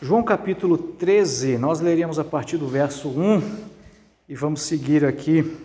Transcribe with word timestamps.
João 0.00 0.22
capítulo 0.22 0.76
13, 0.76 1.56
nós 1.56 1.80
leremos 1.80 2.18
a 2.18 2.24
partir 2.24 2.58
do 2.58 2.68
verso 2.68 3.08
1 3.08 3.42
e 4.28 4.34
vamos 4.34 4.60
seguir 4.60 5.06
aqui 5.06 5.56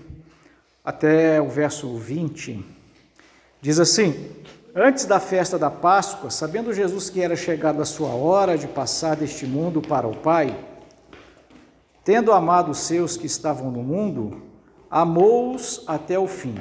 até 0.85 1.42
o 1.42 1.50
verso 1.50 1.98
20. 1.98 2.64
Diz 3.59 3.78
assim: 3.78 4.32
Antes 4.74 5.04
da 5.04 5.20
festa 5.20 5.59
da 5.59 5.70
Páscoa, 5.70 6.30
sabendo 6.30 6.74
Jesus 6.74 7.09
que 7.09 7.20
era 7.20 7.36
chegada 7.36 7.82
a 7.82 7.86
sua 7.86 8.07
hora 8.07 8.57
de 8.57 8.70
passar 8.70 9.18
deste 9.18 9.46
mundo 9.46 9.81
para 9.81 10.07
o 10.07 10.15
Pai, 10.15 10.57
tendo 12.05 12.32
amado 12.32 12.71
os 12.71 12.77
seus 12.77 13.18
que 13.18 13.25
estavam 13.25 13.70
no 13.70 13.84
mundo, 13.84 14.41
amou-os 14.89 15.84
até 15.86 16.18
o 16.18 16.25
fim. 16.25 16.55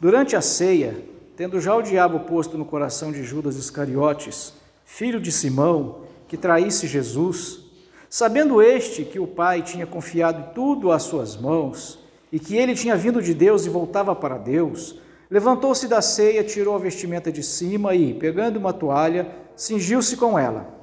Durante 0.00 0.36
a 0.36 0.40
ceia, 0.40 0.96
tendo 1.36 1.60
já 1.60 1.74
o 1.74 1.82
diabo 1.82 2.20
posto 2.20 2.56
no 2.56 2.64
coração 2.64 3.10
de 3.10 3.24
Judas 3.24 3.56
Iscariotes, 3.56 4.52
filho 4.84 5.20
de 5.20 5.32
Simão, 5.32 6.05
que 6.28 6.36
traísse 6.36 6.86
Jesus, 6.86 7.60
sabendo 8.08 8.62
este 8.62 9.04
que 9.04 9.18
o 9.18 9.26
Pai 9.26 9.62
tinha 9.62 9.86
confiado 9.86 10.54
tudo 10.54 10.90
às 10.90 11.02
suas 11.02 11.36
mãos 11.36 11.98
e 12.32 12.38
que 12.38 12.56
ele 12.56 12.74
tinha 12.74 12.96
vindo 12.96 13.22
de 13.22 13.32
Deus 13.32 13.66
e 13.66 13.68
voltava 13.68 14.14
para 14.14 14.38
Deus, 14.38 14.98
levantou-se 15.30 15.86
da 15.86 16.02
ceia, 16.02 16.44
tirou 16.44 16.74
a 16.74 16.78
vestimenta 16.78 17.30
de 17.30 17.42
cima 17.42 17.94
e, 17.94 18.14
pegando 18.14 18.58
uma 18.58 18.72
toalha, 18.72 19.30
cingiu-se 19.54 20.16
com 20.16 20.38
ela. 20.38 20.74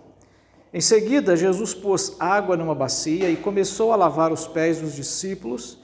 Em 0.74 0.82
seguida, 0.82 1.38
Jesus 1.38 1.74
pôs 1.74 2.16
água 2.20 2.58
numa 2.58 2.74
bacia 2.74 3.30
e 3.30 3.36
começou 3.36 3.94
a 3.94 3.96
lavar 3.96 4.32
os 4.32 4.48
pés 4.48 4.80
dos 4.80 4.96
discípulos 4.96 5.78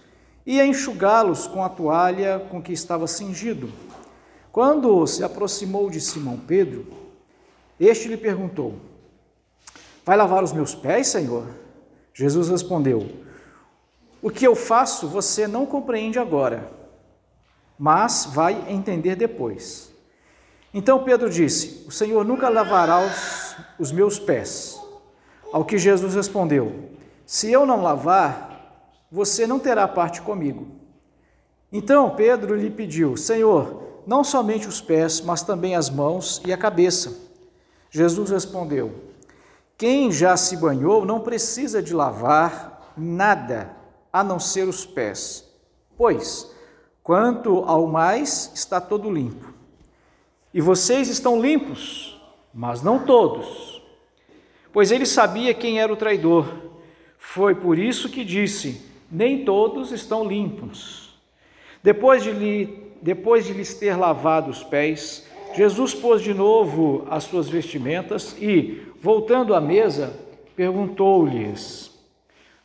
e 0.46 0.60
a 0.60 0.66
enxugá-los 0.66 1.46
com 1.46 1.64
a 1.64 1.70
toalha 1.70 2.40
com 2.50 2.60
que 2.60 2.74
estava 2.74 3.06
cingido. 3.06 3.70
Quando 4.52 5.06
se 5.06 5.24
aproximou 5.24 5.92
de 5.92 6.02
Simão 6.02 6.38
Pedro, 6.38 6.88
este 7.80 8.08
lhe 8.08 8.18
perguntou: 8.18 8.74
Vai 10.10 10.18
lavar 10.18 10.44
os 10.44 10.52
meus 10.52 10.74
pés, 10.74 11.10
Senhor? 11.10 11.46
Jesus 12.16 12.50
respondeu: 12.50 13.08
O 14.24 14.32
que 14.32 14.44
eu 14.44 14.56
faço 14.56 15.08
você 15.08 15.48
não 15.48 15.68
compreende 15.68 16.18
agora, 16.18 16.68
mas 17.78 18.26
vai 18.26 18.66
entender 18.70 19.16
depois. 19.16 19.94
Então 20.74 21.04
Pedro 21.04 21.30
disse: 21.30 21.86
O 21.88 21.92
Senhor 21.92 22.26
nunca 22.26 22.50
lavará 22.50 23.06
os, 23.06 23.56
os 23.78 23.92
meus 23.92 24.18
pés. 24.18 24.82
Ao 25.54 25.64
que 25.64 25.78
Jesus 25.78 26.16
respondeu: 26.16 26.90
Se 27.24 27.52
eu 27.52 27.64
não 27.64 27.84
lavar, 27.84 28.98
você 29.12 29.46
não 29.46 29.60
terá 29.60 29.88
parte 29.88 30.24
comigo. 30.24 30.70
Então 31.72 32.16
Pedro 32.16 32.56
lhe 32.56 32.72
pediu: 32.72 33.16
Senhor, 33.16 33.84
não 34.08 34.24
somente 34.24 34.68
os 34.68 34.82
pés, 34.82 35.22
mas 35.22 35.44
também 35.44 35.76
as 35.76 35.88
mãos 35.88 36.42
e 36.44 36.52
a 36.52 36.58
cabeça. 36.58 37.16
Jesus 37.92 38.32
respondeu: 38.32 39.09
quem 39.80 40.12
já 40.12 40.36
se 40.36 40.58
banhou 40.58 41.06
não 41.06 41.22
precisa 41.22 41.82
de 41.82 41.94
lavar 41.94 42.94
nada 42.98 43.74
a 44.12 44.22
não 44.22 44.38
ser 44.38 44.68
os 44.68 44.86
pés, 44.86 45.50
pois, 45.98 46.54
quanto 47.02 47.60
ao 47.60 47.88
mais, 47.88 48.52
está 48.54 48.82
todo 48.82 49.10
limpo. 49.10 49.54
E 50.54 50.60
vocês 50.60 51.08
estão 51.08 51.42
limpos, 51.42 52.22
mas 52.54 52.82
não 52.82 53.06
todos. 53.06 53.82
Pois 54.74 54.92
ele 54.92 55.06
sabia 55.06 55.54
quem 55.54 55.80
era 55.80 55.94
o 55.94 55.98
traidor. 55.98 56.46
Foi 57.18 57.56
por 57.56 57.80
isso 57.80 58.10
que 58.10 58.26
disse: 58.26 58.86
Nem 59.10 59.46
todos 59.46 59.94
estão 59.94 60.26
limpos. 60.26 61.18
Depois 61.82 62.22
de, 62.22 62.32
lhe, 62.32 62.92
depois 63.02 63.46
de 63.46 63.54
lhes 63.54 63.74
ter 63.76 63.96
lavado 63.96 64.52
os 64.52 64.62
pés, 64.62 65.26
Jesus 65.56 65.94
pôs 65.94 66.22
de 66.22 66.34
novo 66.34 67.06
as 67.10 67.24
suas 67.24 67.50
vestimentas 67.50 68.36
e, 68.40 68.82
voltando 69.02 69.56
à 69.56 69.62
mesa, 69.62 70.14
perguntou-lhes: 70.56 71.92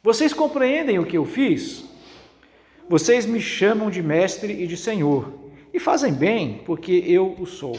Vocês 0.02 0.32
compreendem 0.32 0.98
o 0.98 1.06
que 1.06 1.16
eu 1.16 1.24
fiz? 1.24 1.84
Vocês 2.88 3.24
me 3.24 3.40
chamam 3.40 3.90
de 3.90 4.02
mestre 4.02 4.52
e 4.52 4.67
de 4.67 4.77
senhor, 4.77 5.33
e 5.72 5.80
fazem 5.80 6.12
bem, 6.12 6.61
porque 6.67 7.02
eu 7.06 7.34
o 7.39 7.46
sou. 7.46 7.78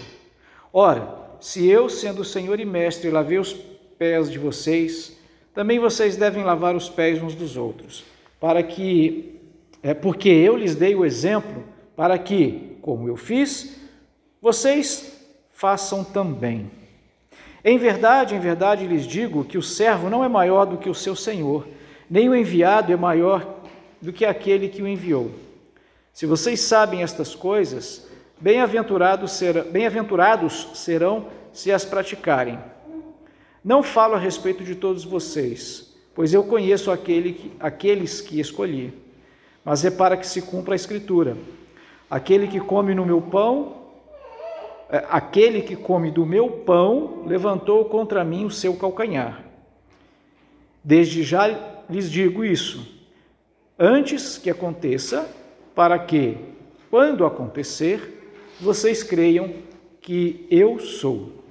Ora, 0.73 1.25
se 1.39 1.67
eu, 1.67 1.87
sendo 1.87 2.23
senhor 2.23 2.59
e 2.59 2.65
mestre, 2.65 3.11
lavei 3.11 3.37
os 3.37 3.53
pés 3.53 4.31
de 4.31 4.39
vocês, 4.39 5.15
também 5.53 5.79
vocês 5.79 6.17
devem 6.17 6.43
lavar 6.43 6.75
os 6.75 6.89
pés 6.89 7.21
uns 7.21 7.35
dos 7.35 7.55
outros, 7.55 8.03
para 8.39 8.63
que 8.63 9.39
é 9.83 9.93
porque 9.93 10.29
eu 10.29 10.57
lhes 10.57 10.75
dei 10.75 10.95
o 10.95 11.05
exemplo, 11.05 11.63
para 11.95 12.17
que, 12.17 12.75
como 12.81 13.07
eu 13.07 13.15
fiz, 13.15 13.84
vocês 14.45 15.11
façam 15.53 16.03
também. 16.03 16.69
Em 17.63 17.79
verdade, 17.79 18.35
em 18.35 18.39
verdade 18.39 18.85
lhes 18.85 19.07
digo 19.07 19.43
que 19.43 19.57
o 19.57 19.63
servo 19.63 20.07
não 20.07 20.23
é 20.23 20.29
maior 20.29 20.65
do 20.65 20.77
que 20.77 20.87
o 20.87 20.93
seu 20.93 21.15
senhor, 21.15 21.67
nem 22.07 22.29
o 22.29 22.35
enviado 22.35 22.93
é 22.93 22.95
maior 22.95 23.55
do 23.99 24.13
que 24.13 24.23
aquele 24.23 24.69
que 24.69 24.83
o 24.83 24.87
enviou. 24.87 25.31
Se 26.13 26.27
vocês 26.27 26.59
sabem 26.59 27.01
estas 27.01 27.33
coisas, 27.33 28.07
bem-aventurados 28.39 29.31
serão, 29.31 29.63
bem 29.71 29.89
serão 30.75 31.25
se 31.51 31.71
as 31.71 31.83
praticarem. 31.83 32.59
Não 33.63 33.81
falo 33.81 34.13
a 34.13 34.19
respeito 34.19 34.63
de 34.63 34.75
todos 34.75 35.03
vocês, 35.03 35.91
pois 36.13 36.35
eu 36.35 36.43
conheço 36.43 36.91
aquele 36.91 37.33
que, 37.33 37.51
aqueles 37.59 38.21
que 38.21 38.39
escolhi, 38.39 38.93
mas 39.63 39.83
é 39.83 39.89
para 39.89 40.15
que 40.15 40.27
se 40.27 40.43
cumpra 40.43 40.75
a 40.75 40.75
Escritura. 40.75 41.35
Aquele 42.07 42.47
que 42.47 42.59
come 42.59 42.93
no 42.93 43.07
meu 43.07 43.19
pão 43.19 43.84
aquele 45.09 45.61
que 45.61 45.75
come 45.75 46.11
do 46.11 46.25
meu 46.25 46.49
pão 46.49 47.23
levantou 47.25 47.85
contra 47.85 48.23
mim 48.23 48.45
o 48.45 48.51
seu 48.51 48.75
calcanhar. 48.75 49.43
Desde 50.83 51.23
já 51.23 51.47
lhes 51.89 52.11
digo 52.11 52.43
isso, 52.43 52.87
antes 53.77 54.37
que 54.37 54.49
aconteça, 54.49 55.29
para 55.73 55.99
que, 55.99 56.37
quando 56.89 57.25
acontecer, 57.25 58.31
vocês 58.61 59.03
creiam 59.03 59.53
que 60.01 60.45
eu 60.49 60.79
sou. 60.79 61.43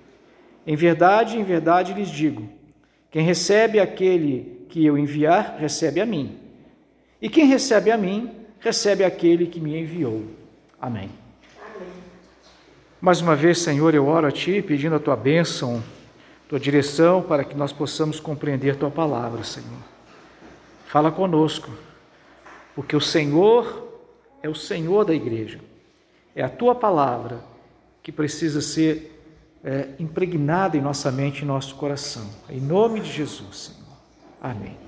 Em 0.66 0.76
verdade, 0.76 1.36
em 1.36 1.44
verdade 1.44 1.92
lhes 1.92 2.08
digo: 2.08 2.48
quem 3.10 3.24
recebe 3.24 3.78
aquele 3.78 4.64
que 4.68 4.84
eu 4.84 4.96
enviar, 4.96 5.56
recebe 5.58 6.00
a 6.00 6.06
mim. 6.06 6.38
E 7.20 7.28
quem 7.28 7.46
recebe 7.46 7.90
a 7.90 7.98
mim, 7.98 8.30
recebe 8.58 9.04
aquele 9.04 9.46
que 9.46 9.60
me 9.60 9.78
enviou. 9.78 10.24
Amém. 10.80 11.23
Mais 13.04 13.20
uma 13.20 13.36
vez, 13.36 13.58
Senhor, 13.58 13.94
eu 13.94 14.06
oro 14.06 14.26
a 14.26 14.32
Ti 14.32 14.62
pedindo 14.62 14.94
a 14.94 14.98
Tua 14.98 15.14
bênção, 15.14 15.84
Tua 16.48 16.58
direção 16.58 17.20
para 17.20 17.44
que 17.44 17.54
nós 17.54 17.70
possamos 17.70 18.18
compreender 18.18 18.76
Tua 18.76 18.90
palavra, 18.90 19.44
Senhor. 19.44 19.78
Fala 20.86 21.12
conosco, 21.12 21.68
porque 22.74 22.96
o 22.96 23.02
Senhor 23.02 24.00
é 24.42 24.48
o 24.48 24.54
Senhor 24.54 25.04
da 25.04 25.14
igreja. 25.14 25.60
É 26.34 26.42
a 26.42 26.48
Tua 26.48 26.74
palavra 26.74 27.44
que 28.02 28.10
precisa 28.10 28.62
ser 28.62 29.22
é, 29.62 29.88
impregnada 29.98 30.78
em 30.78 30.80
nossa 30.80 31.12
mente 31.12 31.42
e 31.42 31.44
nosso 31.44 31.74
coração. 31.74 32.26
Em 32.48 32.58
nome 32.58 33.00
de 33.00 33.12
Jesus, 33.12 33.74
Senhor. 33.74 33.98
Amém. 34.40 34.78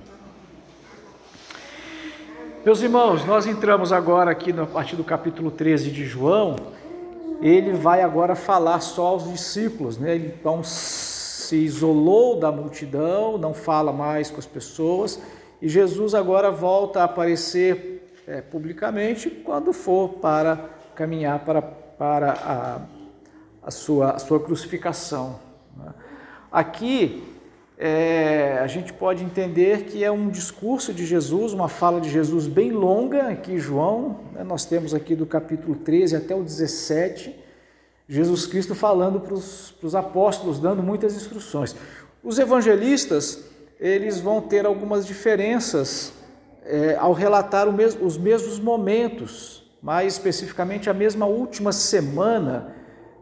Meus 2.65 2.81
irmãos, 2.81 3.23
nós 3.25 3.45
entramos 3.45 3.93
agora 3.93 4.31
aqui 4.31 4.51
a 4.59 4.65
partir 4.65 4.95
do 4.95 5.03
capítulo 5.03 5.51
13 5.51 5.91
de 5.91 6.03
João 6.03 6.75
ele 7.41 7.73
vai 7.73 8.01
agora 8.01 8.35
falar 8.35 8.79
só 8.79 9.07
aos 9.07 9.29
discípulos, 9.31 9.97
né? 9.97 10.15
Ele 10.15 10.33
então 10.39 10.63
se 10.63 11.55
isolou 11.55 12.39
da 12.39 12.51
multidão, 12.51 13.37
não 13.37 13.53
fala 13.53 13.93
mais 13.93 14.29
com 14.29 14.39
as 14.39 14.45
pessoas, 14.45 15.21
e 15.61 15.69
Jesus 15.69 16.13
agora 16.13 16.51
volta 16.51 17.01
a 17.01 17.03
aparecer 17.05 18.11
é, 18.27 18.41
publicamente 18.41 19.29
quando 19.29 19.71
for 19.71 20.09
para 20.15 20.69
caminhar 20.93 21.39
para, 21.45 21.61
para 21.61 22.31
a, 22.33 22.81
a, 23.67 23.71
sua, 23.71 24.11
a 24.11 24.19
sua 24.19 24.39
crucificação. 24.39 25.39
Né? 25.77 25.93
Aqui 26.51 27.23
é, 27.79 28.57
a 28.59 28.65
gente 28.65 28.91
pode 28.91 29.23
entender 29.23 29.83
que 29.83 30.03
é 30.03 30.11
um 30.11 30.29
discurso 30.29 30.91
de 30.91 31.05
Jesus, 31.05 31.53
uma 31.53 31.69
fala 31.69 32.01
de 32.01 32.09
Jesus 32.09 32.47
bem 32.47 32.71
longa, 32.71 33.27
aqui 33.27 33.59
João, 33.59 34.21
né, 34.33 34.43
nós 34.43 34.65
temos 34.65 34.95
aqui 34.95 35.15
do 35.15 35.27
capítulo 35.27 35.75
13 35.75 36.15
até 36.15 36.35
o 36.35 36.41
17, 36.41 37.35
Jesus 38.09 38.47
Cristo 38.47 38.73
falando 38.73 39.19
para 39.19 39.33
os 39.33 39.95
apóstolos, 39.95 40.59
dando 40.59 40.81
muitas 40.81 41.15
instruções. 41.15 41.75
Os 42.23 42.39
evangelistas, 42.39 43.43
eles 43.79 44.19
vão 44.19 44.41
ter 44.41 44.65
algumas 44.65 45.05
diferenças 45.05 46.13
é, 46.65 46.95
ao 46.99 47.13
relatar 47.13 47.71
mes 47.71 47.95
os 48.01 48.17
mesmos 48.17 48.59
momentos, 48.59 49.69
mais 49.83 50.13
especificamente 50.13 50.89
a 50.89 50.93
mesma 50.93 51.27
última 51.27 51.71
semana, 51.71 52.73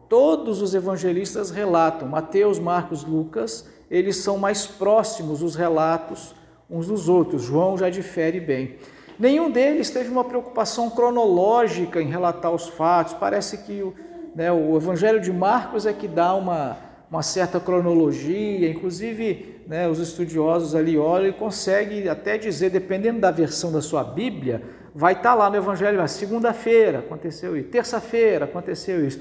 todos 0.07 0.61
os 0.61 0.73
evangelistas 0.73 1.51
relatam, 1.51 2.07
Mateus, 2.07 2.57
Marcos, 2.57 3.03
Lucas, 3.03 3.65
eles 3.89 4.17
são 4.17 4.37
mais 4.37 4.65
próximos 4.65 5.41
os 5.41 5.55
relatos 5.55 6.35
uns 6.69 6.87
dos 6.87 7.07
outros. 7.07 7.43
João 7.43 7.77
já 7.77 7.89
difere 7.89 8.39
bem. 8.39 8.75
Nenhum 9.17 9.49
deles 9.49 9.89
teve 9.89 10.09
uma 10.09 10.23
preocupação 10.23 10.89
cronológica 10.89 12.01
em 12.01 12.09
relatar 12.09 12.51
os 12.51 12.67
fatos. 12.67 13.13
Parece 13.13 13.59
que 13.59 13.81
o, 13.81 13.93
né, 14.35 14.51
o 14.51 14.75
Evangelho 14.75 15.21
de 15.21 15.31
Marcos 15.31 15.85
é 15.85 15.93
que 15.93 16.07
dá 16.07 16.33
uma, 16.35 16.77
uma 17.09 17.23
certa 17.23 17.59
cronologia, 17.59 18.69
inclusive 18.69 19.61
né, 19.67 19.87
os 19.87 19.99
estudiosos 19.99 20.75
ali 20.75 20.97
olham 20.97 21.29
e 21.29 21.33
conseguem 21.33 22.09
até 22.09 22.37
dizer, 22.37 22.69
dependendo 22.69 23.19
da 23.19 23.31
versão 23.31 23.71
da 23.71 23.81
sua 23.81 24.03
Bíblia, 24.03 24.61
vai 24.93 25.13
estar 25.13 25.29
tá 25.29 25.35
lá 25.35 25.49
no 25.49 25.55
Evangelho, 25.55 26.05
segunda-feira 26.07 26.99
aconteceu 26.99 27.55
isso, 27.57 27.69
terça-feira 27.69 28.45
aconteceu 28.45 29.05
isso. 29.05 29.19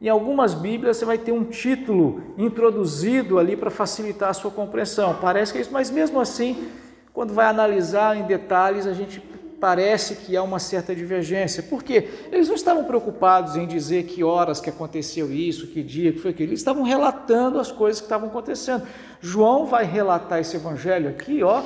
Em 0.00 0.08
algumas 0.08 0.52
Bíblias 0.52 0.98
você 0.98 1.04
vai 1.04 1.16
ter 1.16 1.32
um 1.32 1.44
título 1.44 2.22
introduzido 2.36 3.38
ali 3.38 3.56
para 3.56 3.70
facilitar 3.70 4.28
a 4.28 4.34
sua 4.34 4.50
compreensão. 4.50 5.16
Parece 5.20 5.52
que 5.52 5.58
é 5.58 5.62
isso, 5.62 5.72
mas 5.72 5.90
mesmo 5.90 6.20
assim, 6.20 6.68
quando 7.14 7.32
vai 7.32 7.46
analisar 7.46 8.16
em 8.16 8.24
detalhes, 8.24 8.86
a 8.86 8.92
gente 8.92 9.22
parece 9.58 10.16
que 10.16 10.36
há 10.36 10.42
uma 10.42 10.58
certa 10.58 10.94
divergência. 10.94 11.62
Por 11.62 11.82
quê? 11.82 12.08
Eles 12.30 12.46
não 12.46 12.54
estavam 12.54 12.84
preocupados 12.84 13.56
em 13.56 13.66
dizer 13.66 14.04
que 14.04 14.22
horas 14.22 14.60
que 14.60 14.68
aconteceu 14.68 15.32
isso, 15.32 15.68
que 15.68 15.82
dia, 15.82 16.12
que 16.12 16.18
foi 16.18 16.30
aquilo. 16.32 16.50
Eles 16.50 16.60
estavam 16.60 16.82
relatando 16.82 17.58
as 17.58 17.72
coisas 17.72 18.00
que 18.00 18.04
estavam 18.04 18.28
acontecendo. 18.28 18.86
João 19.20 19.64
vai 19.64 19.84
relatar 19.84 20.40
esse 20.40 20.56
evangelho 20.56 21.08
aqui, 21.08 21.42
ó, 21.42 21.62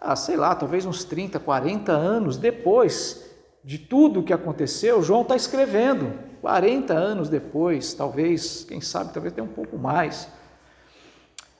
ah, 0.00 0.14
sei 0.14 0.36
lá, 0.36 0.54
talvez 0.54 0.86
uns 0.86 1.02
30, 1.02 1.40
40 1.40 1.90
anos 1.90 2.36
depois 2.36 3.24
de 3.64 3.78
tudo 3.78 4.20
o 4.20 4.22
que 4.22 4.32
aconteceu, 4.32 5.02
João 5.02 5.22
está 5.22 5.34
escrevendo. 5.34 6.12
40 6.44 6.92
anos 6.92 7.30
depois, 7.30 7.94
talvez, 7.94 8.66
quem 8.68 8.78
sabe, 8.78 9.14
talvez 9.14 9.32
tenha 9.32 9.46
um 9.46 9.50
pouco 9.50 9.78
mais. 9.78 10.28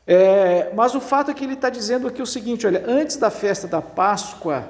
É, 0.06 0.70
mas 0.74 0.94
o 0.94 1.00
fato 1.00 1.30
é 1.30 1.34
que 1.34 1.42
ele 1.42 1.54
está 1.54 1.70
dizendo 1.70 2.06
aqui 2.06 2.20
o 2.20 2.26
seguinte: 2.26 2.66
olha, 2.66 2.84
antes 2.86 3.16
da 3.16 3.30
festa 3.30 3.66
da 3.66 3.80
Páscoa, 3.80 4.68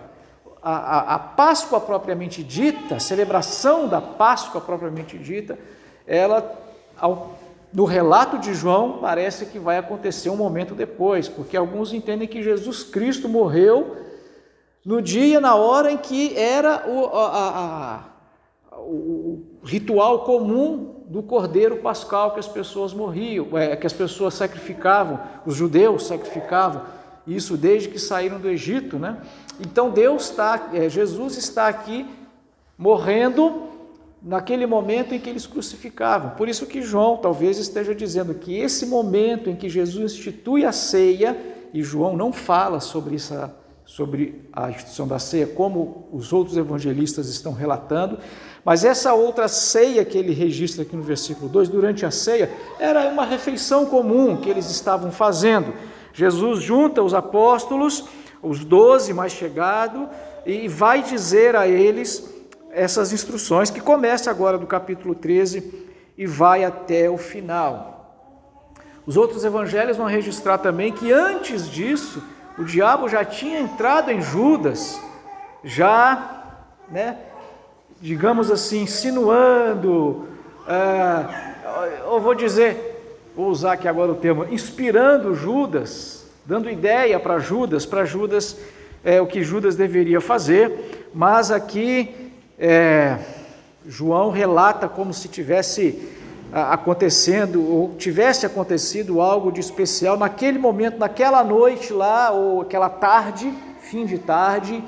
a, 0.62 0.72
a, 0.72 1.14
a 1.16 1.18
Páscoa 1.18 1.80
propriamente 1.80 2.44
dita, 2.44 2.94
a 2.94 3.00
celebração 3.00 3.88
da 3.88 4.00
Páscoa 4.00 4.60
propriamente 4.60 5.18
dita, 5.18 5.58
ela, 6.06 6.60
ao, 6.96 7.36
no 7.72 7.84
relato 7.84 8.38
de 8.38 8.54
João, 8.54 8.98
parece 9.00 9.46
que 9.46 9.58
vai 9.58 9.78
acontecer 9.78 10.30
um 10.30 10.36
momento 10.36 10.76
depois, 10.76 11.28
porque 11.28 11.56
alguns 11.56 11.92
entendem 11.92 12.28
que 12.28 12.40
Jesus 12.40 12.84
Cristo 12.84 13.28
morreu 13.28 13.96
no 14.84 15.02
dia, 15.02 15.40
na 15.40 15.56
hora 15.56 15.90
em 15.90 15.98
que 15.98 16.38
era 16.38 16.88
o, 16.88 17.06
a, 17.16 18.13
o 18.78 19.42
ritual 19.62 20.24
comum 20.24 21.02
do 21.06 21.22
cordeiro 21.22 21.76
pascal 21.76 22.32
que 22.32 22.40
as 22.40 22.48
pessoas 22.48 22.92
morriam, 22.92 23.56
é, 23.56 23.76
que 23.76 23.86
as 23.86 23.92
pessoas 23.92 24.34
sacrificavam, 24.34 25.20
os 25.46 25.54
judeus 25.54 26.06
sacrificavam 26.06 26.82
isso 27.26 27.56
desde 27.56 27.88
que 27.88 27.98
saíram 27.98 28.38
do 28.38 28.48
Egito, 28.48 28.98
né? 28.98 29.18
Então 29.60 29.90
Deus 29.90 30.30
está, 30.30 30.70
é, 30.72 30.88
Jesus 30.88 31.36
está 31.36 31.68
aqui 31.68 32.06
morrendo 32.76 33.68
naquele 34.22 34.66
momento 34.66 35.14
em 35.14 35.20
que 35.20 35.28
eles 35.28 35.46
crucificavam. 35.46 36.30
Por 36.30 36.48
isso 36.48 36.66
que 36.66 36.82
João 36.82 37.18
talvez 37.18 37.58
esteja 37.58 37.94
dizendo 37.94 38.34
que 38.34 38.56
esse 38.56 38.86
momento 38.86 39.50
em 39.50 39.56
que 39.56 39.68
Jesus 39.68 40.14
institui 40.14 40.64
a 40.64 40.72
ceia, 40.72 41.36
e 41.72 41.82
João 41.82 42.16
não 42.16 42.32
fala 42.32 42.80
sobre 42.80 43.16
isso, 43.16 43.34
sobre 43.84 44.48
a 44.52 44.70
instituição 44.70 45.06
da 45.06 45.18
ceia, 45.18 45.46
como 45.46 46.08
os 46.10 46.32
outros 46.32 46.56
evangelistas 46.56 47.28
estão 47.28 47.52
relatando, 47.52 48.18
mas 48.64 48.84
essa 48.84 49.12
outra 49.12 49.46
ceia 49.46 50.04
que 50.04 50.16
ele 50.16 50.32
registra 50.32 50.82
aqui 50.82 50.96
no 50.96 51.02
versículo 51.02 51.48
2, 51.48 51.68
durante 51.68 52.06
a 52.06 52.10
ceia, 52.10 52.50
era 52.78 53.08
uma 53.08 53.24
refeição 53.24 53.84
comum 53.84 54.38
que 54.38 54.48
eles 54.48 54.70
estavam 54.70 55.12
fazendo. 55.12 55.74
Jesus 56.12 56.62
junta 56.62 57.02
os 57.02 57.12
apóstolos, 57.12 58.04
os 58.42 58.64
doze 58.64 59.12
mais 59.12 59.32
chegados, 59.32 60.08
e 60.46 60.66
vai 60.68 61.02
dizer 61.02 61.54
a 61.56 61.68
eles 61.68 62.32
essas 62.70 63.12
instruções, 63.12 63.70
que 63.70 63.80
começa 63.80 64.30
agora 64.30 64.56
do 64.56 64.66
capítulo 64.66 65.14
13 65.14 65.86
e 66.16 66.26
vai 66.26 66.64
até 66.64 67.08
o 67.10 67.18
final. 67.18 67.94
Os 69.06 69.16
outros 69.16 69.44
evangelhos 69.44 69.96
vão 69.96 70.06
registrar 70.06 70.58
também 70.58 70.90
que 70.90 71.12
antes 71.12 71.70
disso, 71.70 72.22
o 72.58 72.64
diabo 72.64 73.08
já 73.08 73.24
tinha 73.24 73.60
entrado 73.60 74.10
em 74.10 74.22
Judas, 74.22 74.98
já, 75.62 76.62
né, 76.90 77.18
digamos 78.04 78.50
assim, 78.50 78.82
insinuando, 78.82 80.28
uh, 80.68 82.12
eu 82.12 82.20
vou 82.20 82.34
dizer, 82.34 83.02
vou 83.34 83.48
usar 83.48 83.72
aqui 83.72 83.88
agora 83.88 84.12
o 84.12 84.14
termo, 84.14 84.44
inspirando 84.50 85.34
Judas, 85.34 86.26
dando 86.44 86.68
ideia 86.68 87.18
para 87.18 87.38
Judas, 87.38 87.86
para 87.86 88.04
Judas 88.04 88.58
é, 89.02 89.22
o 89.22 89.26
que 89.26 89.42
Judas 89.42 89.74
deveria 89.74 90.20
fazer, 90.20 91.08
mas 91.14 91.50
aqui 91.50 92.30
é, 92.58 93.16
João 93.86 94.28
relata 94.28 94.86
como 94.86 95.14
se 95.14 95.26
tivesse 95.26 96.06
acontecendo, 96.52 97.66
ou 97.66 97.94
tivesse 97.96 98.44
acontecido 98.44 99.22
algo 99.22 99.50
de 99.50 99.60
especial 99.60 100.18
naquele 100.18 100.58
momento, 100.58 100.98
naquela 100.98 101.42
noite 101.42 101.90
lá, 101.90 102.32
ou 102.32 102.60
aquela 102.60 102.90
tarde, 102.90 103.50
fim 103.80 104.04
de 104.04 104.18
tarde, 104.18 104.84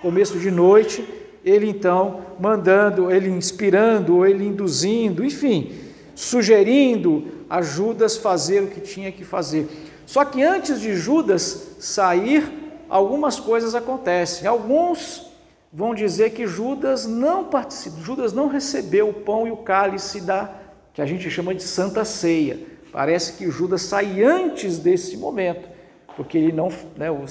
começo 0.00 0.38
de 0.38 0.52
noite, 0.52 1.19
ele 1.44 1.68
então 1.68 2.20
mandando, 2.38 3.10
ele 3.10 3.28
inspirando, 3.28 4.24
ele 4.26 4.44
induzindo, 4.46 5.24
enfim, 5.24 5.72
sugerindo 6.14 7.24
a 7.48 7.62
Judas 7.62 8.16
fazer 8.16 8.62
o 8.62 8.68
que 8.68 8.80
tinha 8.80 9.10
que 9.10 9.24
fazer. 9.24 9.68
Só 10.06 10.24
que 10.24 10.42
antes 10.42 10.80
de 10.80 10.94
Judas 10.94 11.76
sair, 11.78 12.44
algumas 12.88 13.38
coisas 13.38 13.74
acontecem. 13.74 14.46
Alguns 14.46 15.30
vão 15.72 15.94
dizer 15.94 16.30
que 16.30 16.46
Judas 16.46 17.06
não 17.06 17.44
participou, 17.44 18.00
Judas 18.00 18.32
não 18.32 18.48
recebeu 18.48 19.08
o 19.08 19.14
pão 19.14 19.46
e 19.46 19.50
o 19.50 19.58
cálice 19.58 20.20
da 20.20 20.50
que 20.92 21.00
a 21.00 21.06
gente 21.06 21.30
chama 21.30 21.54
de 21.54 21.62
Santa 21.62 22.04
Ceia. 22.04 22.58
Parece 22.92 23.34
que 23.34 23.48
Judas 23.50 23.82
sai 23.82 24.22
antes 24.22 24.78
desse 24.78 25.16
momento, 25.16 25.68
porque 26.16 26.36
ele 26.36 26.52
não, 26.52 26.68
né, 26.96 27.08
o, 27.10 27.24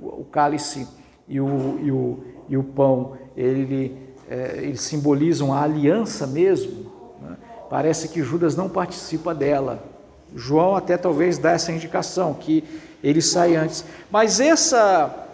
o 0.00 0.24
cálice 0.24 0.88
e 1.28 1.38
o, 1.38 1.78
e 1.82 1.90
o, 1.90 2.24
e 2.48 2.56
o 2.56 2.62
pão, 2.62 3.16
ele, 3.36 3.96
é, 4.28 4.60
eles 4.62 4.80
simbolizam 4.80 5.52
a 5.52 5.62
aliança 5.62 6.26
mesmo, 6.26 6.88
Parece 7.68 8.08
que 8.08 8.22
Judas 8.22 8.56
não 8.56 8.68
participa 8.68 9.34
dela. 9.34 9.82
João 10.34 10.74
até 10.74 10.96
talvez 10.96 11.38
dá 11.38 11.52
essa 11.52 11.70
indicação, 11.70 12.34
que 12.34 12.64
ele 13.02 13.20
sai 13.20 13.56
antes. 13.56 13.84
Mas 14.10 14.40
essa, 14.40 15.26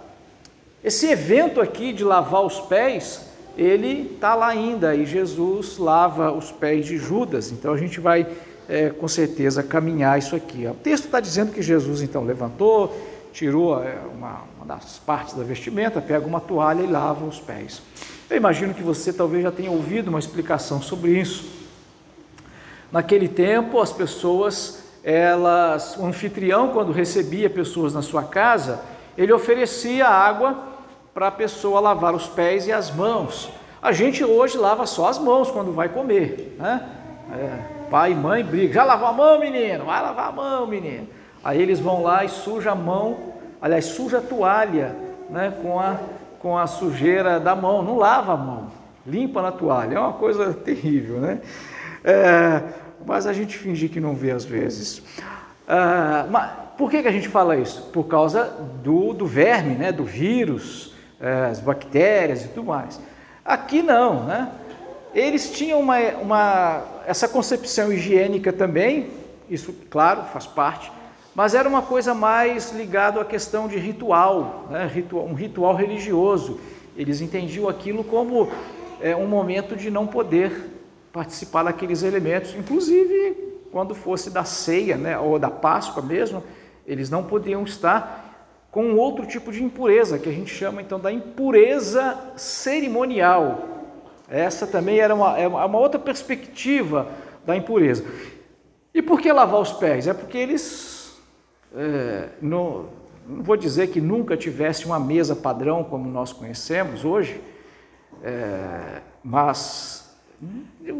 esse 0.83 1.07
evento 1.07 1.61
aqui 1.61 1.93
de 1.93 2.03
lavar 2.03 2.45
os 2.45 2.61
pés, 2.61 3.23
ele 3.57 4.13
está 4.15 4.35
lá 4.35 4.49
ainda, 4.49 4.95
e 4.95 5.07
Jesus 5.07 5.79
lava 5.79 6.33
os 6.33 6.51
pés 6.51 6.87
de 6.87 6.99
Judas. 6.99 7.53
Então 7.53 7.73
a 7.73 7.77
gente 7.77 8.01
vai 8.01 8.27
é, 8.69 8.91
com 8.91 9.07
certeza 9.07 9.63
caminhar 9.63 10.19
isso 10.19 10.35
aqui. 10.35 10.67
O 10.67 10.75
texto 10.75 11.05
está 11.05 11.21
dizendo 11.21 11.53
que 11.53 11.63
Jesus 11.63 12.03
então 12.03 12.25
levantou, 12.25 12.93
tirou 13.35 13.83
é, 13.83 13.99
uma, 14.17 14.43
uma 14.57 14.65
das 14.65 14.99
partes 15.01 15.35
da 15.35 15.43
vestimenta, 15.43 16.01
pega 16.01 16.25
uma 16.25 16.41
toalha 16.41 16.83
e 16.83 16.87
lava 16.87 17.25
os 17.25 17.41
pés. 17.41 17.83
Eu 18.31 18.37
imagino 18.37 18.73
que 18.73 18.83
você 18.83 19.13
talvez 19.13 19.43
já 19.43 19.51
tenha 19.51 19.73
ouvido 19.73 20.09
uma 20.09 20.21
explicação 20.21 20.81
sobre 20.81 21.19
isso. 21.19 21.45
Naquele 22.93 23.27
tempo, 23.29 23.81
as 23.81 23.93
pessoas, 23.93 24.85
elas, 25.03 25.97
o 25.97 26.07
anfitrião, 26.07 26.69
quando 26.69 26.93
recebia 26.93 27.51
pessoas 27.51 27.93
na 27.93 28.03
sua 28.03 28.23
casa, 28.23 28.81
ele 29.19 29.33
oferecia 29.33 30.07
água 30.07 30.57
para 31.13 31.27
a 31.27 31.33
pessoa 31.33 31.81
lavar 31.81 32.15
os 32.15 32.29
pés 32.29 32.69
e 32.69 32.73
as 32.73 32.93
mãos. 32.93 33.51
A 33.83 33.91
gente 33.91 34.25
hoje 34.25 34.57
lava 34.57 34.87
só 34.87 35.09
as 35.09 35.19
mãos 35.19 35.51
quando 35.51 35.73
vai 35.73 35.89
comer, 35.89 36.57
né? 36.57 36.89
É, 37.33 37.89
pai 37.91 38.13
e 38.13 38.15
mãe 38.15 38.45
brigam. 38.45 38.75
Já 38.75 38.85
lavou 38.85 39.09
a 39.09 39.13
mão, 39.13 39.41
menino? 39.41 39.87
Vai 39.87 40.01
lavar 40.01 40.29
a 40.29 40.33
mão, 40.33 40.67
menino. 40.69 41.09
Aí 41.45 41.61
eles 41.61 41.79
vão 41.79 42.03
lá 42.03 42.25
e 42.25 42.29
suja 42.31 42.71
a 42.71 42.75
mão, 42.75 43.34
aliás, 43.65 43.87
suja 43.87 44.19
a 44.19 44.21
toalha, 44.21 44.95
né? 45.31 45.55
Com 45.63 45.81
a, 45.81 45.97
com 46.39 46.59
a 46.59 46.67
sujeira 46.67 47.41
da 47.41 47.57
mão. 47.57 47.83
Não 47.83 47.97
lava 47.97 48.35
a 48.35 48.37
mão, 48.37 48.67
limpa 49.07 49.41
na 49.41 49.51
toalha. 49.51 49.97
É 49.97 49.99
uma 49.99 50.13
coisa 50.13 50.53
terrível, 50.53 51.19
né? 51.19 51.41
É, 52.05 52.63
mas 53.07 53.27
a 53.27 53.33
gente 53.33 53.57
finge 53.57 53.89
que 53.89 54.01
não 54.01 54.15
vê 54.15 54.33
às 54.33 54.45
vezes. 54.45 55.03
Ah, 55.67 56.27
mas 56.29 56.51
por 56.77 56.91
que, 56.91 57.01
que 57.01 57.09
a 57.09 57.13
gente 57.13 57.29
fala 57.29 57.57
isso? 57.57 57.83
Por 57.93 58.05
causa 58.05 58.45
do, 58.83 59.15
do 59.15 59.27
verme, 59.27 59.77
né? 59.77 59.93
do 59.93 60.05
vírus, 60.05 60.93
eh, 61.21 61.49
as 61.51 61.61
bactérias 61.61 62.45
e 62.45 62.49
tudo 62.49 62.65
mais. 62.65 63.01
Aqui 63.45 63.81
não, 63.81 64.25
né? 64.25 64.51
Eles 65.15 65.53
tinham 65.53 65.79
uma, 65.79 65.99
uma, 66.21 66.83
essa 67.07 67.29
concepção 67.29 67.93
higiênica 67.93 68.53
também, 68.53 69.11
isso, 69.49 69.73
claro, 69.89 70.25
faz 70.33 70.47
parte, 70.47 70.91
mas 71.35 71.55
era 71.55 71.69
uma 71.69 71.83
coisa 71.83 72.15
mais 72.15 72.73
ligada 72.73 73.21
à 73.21 73.25
questão 73.25 73.67
de 73.67 73.77
ritual, 73.77 74.67
né? 74.71 74.91
um 75.13 75.35
ritual 75.35 75.75
religioso. 75.75 76.61
Eles 76.97 77.21
entendiam 77.21 77.69
aquilo 77.69 78.05
como 78.05 78.49
é, 79.01 79.17
um 79.17 79.27
momento 79.27 79.77
de 79.77 79.91
não 79.91 80.07
poder 80.07 80.71
participar 81.13 81.65
daqueles 81.65 82.03
elementos, 82.03 82.55
inclusive 82.55 83.55
quando 83.75 83.93
fosse 83.93 84.31
da 84.31 84.45
ceia, 84.45 84.97
né, 84.97 85.19
ou 85.19 85.37
da 85.37 85.51
Páscoa 85.51 86.01
mesmo, 86.01 86.45
eles 86.87 87.11
não 87.11 87.25
podiam 87.25 87.65
estar 87.65 88.25
com 88.71 88.95
outro 88.95 89.27
tipo 89.27 89.51
de 89.51 89.65
impureza, 89.65 90.17
que 90.17 90.29
a 90.29 90.33
gente 90.33 90.55
chama 90.55 90.81
então 90.81 91.01
da 91.01 91.11
impureza 91.11 92.17
cerimonial. 92.37 93.69
Essa 94.29 94.65
também 94.65 94.99
era 94.99 95.15
uma, 95.15 95.39
é 95.39 95.47
uma 95.47 95.79
outra 95.79 95.99
perspectiva 95.99 97.09
da 97.45 97.57
impureza. 97.57 98.05
E 98.95 99.03
por 99.03 99.21
que 99.21 99.33
lavar 99.33 99.61
os 99.61 99.73
pés? 99.73 100.07
É 100.07 100.15
porque 100.15 100.39
eles, 100.39 100.94
é, 101.75 102.29
não, 102.41 102.87
não 103.27 103.43
vou 103.43 103.57
dizer 103.57 103.89
que 103.89 104.01
nunca 104.01 104.37
tivesse 104.37 104.87
uma 104.87 105.01
mesa 105.01 105.35
padrão 105.35 105.83
como 105.83 106.09
nós 106.09 106.33
conhecemos 106.33 107.05
hoje, 107.05 107.41
é, 108.23 109.01
mas 109.23 110.17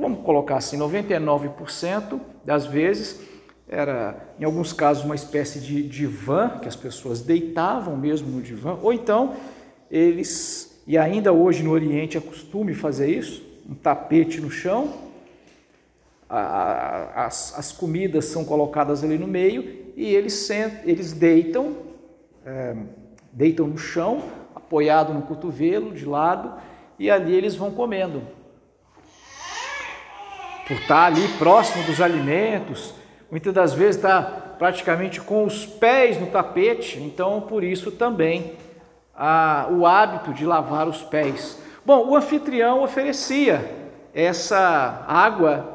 vamos 0.01 0.25
colocar 0.25 0.57
assim, 0.57 0.79
99% 0.79 2.21
das 2.45 2.67
vezes 2.67 3.21
era, 3.69 4.35
em 4.39 4.45
alguns 4.45 4.73
casos, 4.73 5.05
uma 5.05 5.15
espécie 5.15 5.61
de 5.61 5.83
divã, 5.83 6.59
que 6.61 6.69
as 6.69 6.77
pessoas 6.77 7.21
deitavam 7.21 7.97
mesmo 7.97 8.29
no 8.29 8.43
divã, 8.43 8.79
ou 8.83 8.93
então 8.93 9.35
eles, 9.91 10.83
e 10.87 10.99
ainda 10.99 11.33
hoje 11.33 11.63
no 11.63 11.71
Oriente 11.71 12.17
é 12.17 12.21
costume 12.21 12.75
fazer 12.75 13.09
isso, 13.09 13.43
um 13.69 13.75
tapete 13.75 14.41
no 14.41 14.51
chão, 14.51 14.93
as, 16.29 17.57
as 17.57 17.71
comidas 17.71 18.25
são 18.27 18.45
colocadas 18.45 19.05
ali 19.05 19.17
no 19.17 19.27
meio 19.27 19.84
e 19.97 20.15
eles, 20.15 20.33
sentam, 20.33 20.81
eles 20.85 21.13
deitam, 21.13 21.77
é, 22.45 22.77
deitam 23.33 23.67
no 23.67 23.79
chão, 23.79 24.23
apoiado 24.55 25.13
no 25.13 25.23
cotovelo, 25.23 25.93
de 25.93 26.05
lado, 26.05 26.55
e 26.99 27.11
ali 27.11 27.35
eles 27.35 27.55
vão 27.55 27.71
comendo. 27.71 28.23
Por 30.67 30.77
estar 30.77 31.07
ali 31.07 31.27
próximo 31.39 31.85
dos 31.85 32.01
alimentos, 32.01 32.95
muitas 33.31 33.53
das 33.53 33.75
vezes 33.75 33.97
está 33.97 34.23
praticamente 34.59 35.21
com 35.21 35.45
os 35.45 35.67
pés 35.67 36.19
no 36.19 36.27
tapete, 36.29 36.99
então 36.99 37.43
por 37.43 37.63
isso 37.63 37.91
também 37.91 38.55
a, 39.15 39.69
o 39.71 39.87
hábito 39.87 40.33
de 40.33 40.45
lavar 40.45 40.89
os 40.89 41.03
pés. 41.03 41.61
Bom, 41.85 42.09
o 42.09 42.17
anfitrião 42.17 42.83
oferecia 42.83 43.71
essa 44.15 45.05
água 45.07 45.74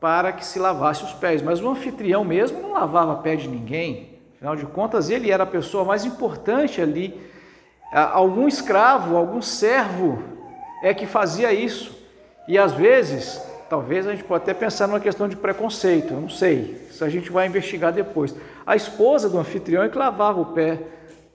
para 0.00 0.32
que 0.32 0.44
se 0.44 0.58
lavasse 0.58 1.04
os 1.04 1.12
pés, 1.12 1.42
mas 1.42 1.60
o 1.60 1.68
anfitrião 1.68 2.24
mesmo 2.24 2.60
não 2.60 2.72
lavava 2.72 3.16
pé 3.16 3.36
de 3.36 3.48
ninguém, 3.48 4.18
afinal 4.34 4.56
de 4.56 4.64
contas 4.66 5.10
ele 5.10 5.30
era 5.30 5.44
a 5.44 5.46
pessoa 5.46 5.84
mais 5.84 6.04
importante 6.04 6.80
ali. 6.80 7.20
Algum 7.92 8.48
escravo, 8.48 9.16
algum 9.16 9.42
servo 9.42 10.22
é 10.82 10.94
que 10.94 11.06
fazia 11.06 11.52
isso, 11.52 11.98
e 12.48 12.56
às 12.56 12.72
vezes 12.72 13.50
Talvez 13.70 14.04
a 14.04 14.10
gente 14.10 14.24
pode 14.24 14.42
até 14.42 14.52
pensar 14.52 14.88
numa 14.88 14.98
questão 14.98 15.28
de 15.28 15.36
preconceito, 15.36 16.12
eu 16.12 16.20
não 16.20 16.28
sei. 16.28 16.88
Isso 16.90 17.04
a 17.04 17.08
gente 17.08 17.30
vai 17.30 17.46
investigar 17.46 17.92
depois. 17.92 18.34
A 18.66 18.74
esposa 18.74 19.30
do 19.30 19.38
anfitrião 19.38 19.84
é 19.84 19.88
que 19.88 19.96
lavava 19.96 20.40
o 20.40 20.46
pé 20.46 20.80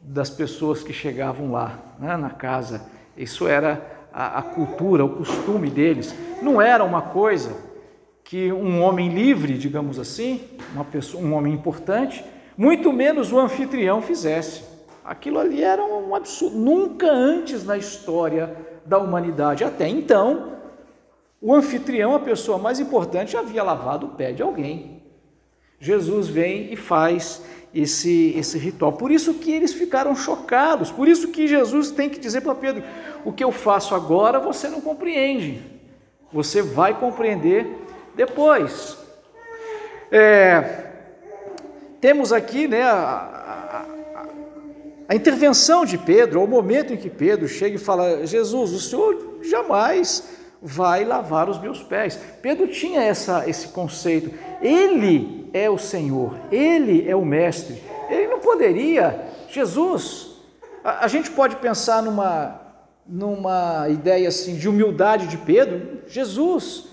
das 0.02 0.30
pessoas 0.30 0.84
que 0.84 0.92
chegavam 0.92 1.50
lá, 1.50 1.80
né, 1.98 2.18
na 2.18 2.30
casa. 2.30 2.82
Isso 3.16 3.48
era 3.48 3.82
a, 4.14 4.40
a 4.40 4.42
cultura, 4.42 5.06
o 5.06 5.16
costume 5.16 5.70
deles. 5.70 6.14
Não 6.42 6.62
era 6.62 6.84
uma 6.84 7.04
coisa 7.04 7.56
que 8.26 8.52
um 8.52 8.82
homem 8.82 9.10
livre, 9.10 9.56
digamos 9.56 10.00
assim, 10.00 10.42
pessoa, 10.92 11.24
um 11.24 11.34
homem 11.34 11.54
importante, 11.54 12.26
muito 12.58 12.92
menos 12.92 13.32
o 13.32 13.40
anfitrião 13.40 14.02
fizesse. 14.02 14.64
Aquilo 15.04 15.38
ali 15.38 15.64
era 15.64 15.86
um 15.86 16.16
absurdo. 16.16 16.58
Nunca 16.58 17.08
antes 17.08 17.64
na 17.64 17.78
história 17.78 18.58
da 18.84 18.98
humanidade, 18.98 19.64
até 19.64 19.88
então, 19.88 20.54
o 21.40 21.54
anfitrião, 21.54 22.16
a 22.16 22.20
pessoa 22.20 22.58
mais 22.58 22.80
importante, 22.80 23.38
havia 23.38 23.62
lavado 23.62 24.08
o 24.08 24.10
pé 24.10 24.32
de 24.32 24.42
alguém. 24.42 25.04
Jesus 25.80 26.28
vem 26.28 26.74
e 26.74 26.76
faz 26.76 27.44
esse, 27.76 28.34
esse 28.36 28.58
ritual. 28.58 28.94
Por 28.94 29.12
isso 29.12 29.36
que 29.36 29.52
eles 29.52 29.72
ficaram 29.72 30.16
chocados, 30.16 30.92
por 30.92 31.08
isso 31.08 31.28
que 31.28 31.48
Jesus 31.48 31.92
tem 31.92 32.10
que 32.10 32.20
dizer 32.20 32.42
para 32.42 32.56
Pedro: 32.56 32.82
o 33.24 33.32
que 33.32 33.44
eu 33.44 33.52
faço 33.52 33.94
agora 33.94 34.40
você 34.40 34.68
não 34.68 34.82
compreende, 34.82 35.62
você 36.32 36.64
vai 36.64 37.00
compreender 37.00 37.85
depois. 38.16 38.98
É, 40.12 40.86
temos 42.00 42.32
aqui 42.32 42.68
né, 42.68 42.84
a, 42.84 42.96
a, 42.96 43.86
a 45.10 45.16
intervenção 45.16 45.86
de 45.86 45.98
Pedro, 45.98 46.44
o 46.44 46.48
momento 46.48 46.94
em 46.94 46.98
que 46.98 47.10
Pedro 47.10 47.48
chega 47.48 47.76
e 47.76 47.80
fala: 47.80 48.26
Jesus, 48.26 48.72
o 48.72 48.80
senhor 48.80 49.40
jamais 49.44 50.24
vai 50.62 51.04
lavar 51.04 51.50
os 51.50 51.60
meus 51.60 51.84
pés. 51.84 52.20
Pedro 52.42 52.68
tinha 52.68 53.02
essa, 53.02 53.48
esse 53.48 53.68
conceito. 53.68 54.32
Ele 54.62 55.50
é 55.54 55.70
o 55.70 55.78
Senhor, 55.78 56.36
ele 56.52 57.08
é 57.08 57.16
o 57.16 57.24
Mestre. 57.24 57.82
Ele 58.10 58.28
não 58.28 58.40
poderia, 58.40 59.28
Jesus. 59.50 60.32
A, 60.84 61.06
a 61.06 61.08
gente 61.08 61.30
pode 61.32 61.58
pensar 61.58 62.02
numa, 62.02 62.60
numa 63.08 63.88
ideia 63.90 64.28
assim 64.28 64.56
de 64.56 64.68
humildade 64.68 65.28
de 65.28 65.38
Pedro. 65.38 66.02
Jesus, 66.08 66.88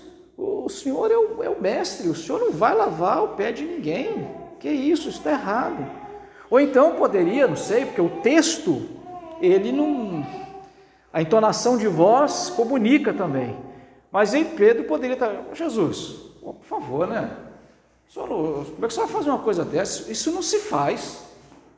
o, 0.65 0.69
Senhor 0.69 1.11
é 1.11 1.17
o, 1.17 1.43
é 1.43 1.49
o 1.49 1.61
Mestre, 1.61 2.07
o 2.09 2.15
Senhor 2.15 2.39
não 2.39 2.51
vai 2.51 2.73
lavar 2.73 3.23
o 3.23 3.29
pé 3.29 3.51
de 3.51 3.63
ninguém. 3.63 4.27
Que 4.59 4.69
isso, 4.69 5.09
está 5.09 5.31
errado. 5.31 5.85
Ou 6.49 6.59
então 6.59 6.95
poderia, 6.95 7.47
não 7.47 7.55
sei, 7.55 7.85
porque 7.85 8.01
o 8.01 8.21
texto 8.21 8.89
ele 9.41 9.71
não 9.71 10.25
a 11.11 11.21
entonação 11.21 11.77
de 11.77 11.87
voz 11.87 12.49
comunica 12.55 13.13
também. 13.13 13.55
Mas 14.11 14.33
em 14.33 14.43
Pedro 14.43 14.85
poderia 14.85 15.13
estar, 15.13 15.31
Jesus, 15.53 16.15
por 16.41 16.63
favor, 16.63 17.07
né? 17.07 17.37
como 18.13 18.77
é 18.77 18.79
que 18.81 18.85
o 18.87 18.91
senhor 18.91 19.07
vai 19.07 19.15
fazer 19.15 19.29
uma 19.29 19.39
coisa 19.39 19.63
dessa? 19.63 20.11
Isso 20.11 20.31
não 20.31 20.41
se 20.41 20.59
faz. 20.59 21.23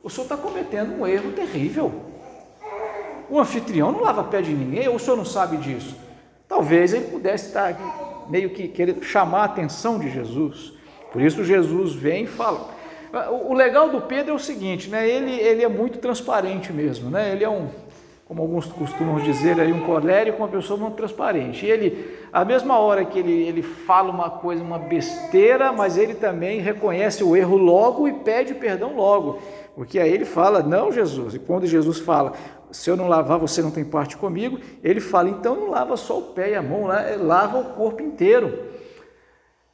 O 0.02 0.08
senhor 0.08 0.24
está 0.24 0.36
cometendo 0.36 1.00
um 1.00 1.06
erro 1.06 1.32
terrível. 1.32 1.92
O 3.28 3.40
anfitrião 3.40 3.90
não 3.90 4.00
lava 4.00 4.24
pé 4.24 4.40
de 4.40 4.52
ninguém, 4.52 4.88
ou 4.88 4.96
o 4.96 4.98
senhor 4.98 5.16
não 5.16 5.24
sabe 5.24 5.56
disso? 5.56 5.96
Talvez 6.48 6.92
ele 6.92 7.06
pudesse 7.06 7.48
estar 7.48 7.68
aqui, 7.68 7.82
meio 8.28 8.50
que 8.50 8.68
querendo 8.68 9.02
chamar 9.02 9.42
a 9.42 9.44
atenção 9.44 9.98
de 9.98 10.10
Jesus. 10.10 10.72
Por 11.12 11.22
isso 11.22 11.44
Jesus 11.44 11.94
vem 11.94 12.24
e 12.24 12.26
fala. 12.26 12.74
O 13.48 13.54
legal 13.54 13.88
do 13.88 14.02
Pedro 14.02 14.32
é 14.32 14.34
o 14.34 14.38
seguinte, 14.38 14.90
né? 14.90 15.08
Ele, 15.08 15.32
ele 15.32 15.64
é 15.64 15.68
muito 15.68 15.98
transparente 15.98 16.72
mesmo, 16.72 17.08
né? 17.08 17.32
Ele 17.32 17.44
é 17.44 17.48
um, 17.48 17.68
como 18.26 18.42
alguns 18.42 18.66
costumam 18.66 19.20
dizer, 19.20 19.60
aí 19.60 19.72
um 19.72 19.86
colérico, 19.86 20.38
uma 20.38 20.48
pessoa 20.48 20.78
muito 20.78 20.94
transparente. 20.94 21.64
E 21.64 21.70
ele, 21.70 22.18
a 22.32 22.44
mesma 22.44 22.76
hora 22.76 23.04
que 23.04 23.20
ele, 23.20 23.44
ele 23.44 23.62
fala 23.62 24.10
uma 24.10 24.28
coisa, 24.28 24.62
uma 24.62 24.78
besteira, 24.78 25.72
mas 25.72 25.96
ele 25.96 26.14
também 26.14 26.60
reconhece 26.60 27.22
o 27.22 27.36
erro 27.36 27.56
logo 27.56 28.08
e 28.08 28.12
pede 28.12 28.52
perdão 28.52 28.96
logo. 28.96 29.38
Porque 29.76 30.00
aí 30.00 30.12
ele 30.12 30.24
fala, 30.24 30.60
não, 30.60 30.90
Jesus. 30.90 31.36
E 31.36 31.38
quando 31.38 31.66
Jesus 31.66 32.00
fala, 32.00 32.32
se 32.76 32.90
eu 32.90 32.96
não 32.96 33.08
lavar, 33.08 33.38
você 33.38 33.62
não 33.62 33.70
tem 33.70 33.84
parte 33.84 34.18
comigo, 34.18 34.60
ele 34.84 35.00
fala, 35.00 35.30
então 35.30 35.56
não 35.56 35.70
lava 35.70 35.96
só 35.96 36.18
o 36.18 36.22
pé 36.22 36.50
e 36.50 36.54
a 36.54 36.62
mão, 36.62 36.86
lava 37.18 37.58
o 37.58 37.64
corpo 37.74 38.02
inteiro. 38.02 38.66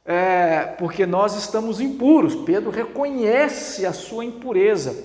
É, 0.05 0.73
porque 0.77 1.05
nós 1.05 1.35
estamos 1.35 1.81
impuros. 1.81 2.33
Pedro 2.33 2.71
reconhece 2.71 3.85
a 3.85 3.91
sua 3.91 4.23
impureza. 4.23 4.95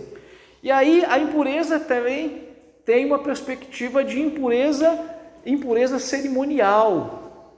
E 0.62 0.70
aí 0.70 1.04
a 1.08 1.18
impureza 1.18 1.80
também 1.80 2.48
tem 2.84 3.04
uma 3.04 3.18
perspectiva 3.18 4.04
de 4.04 4.20
impureza, 4.20 4.98
impureza 5.44 5.98
cerimonial. 5.98 7.50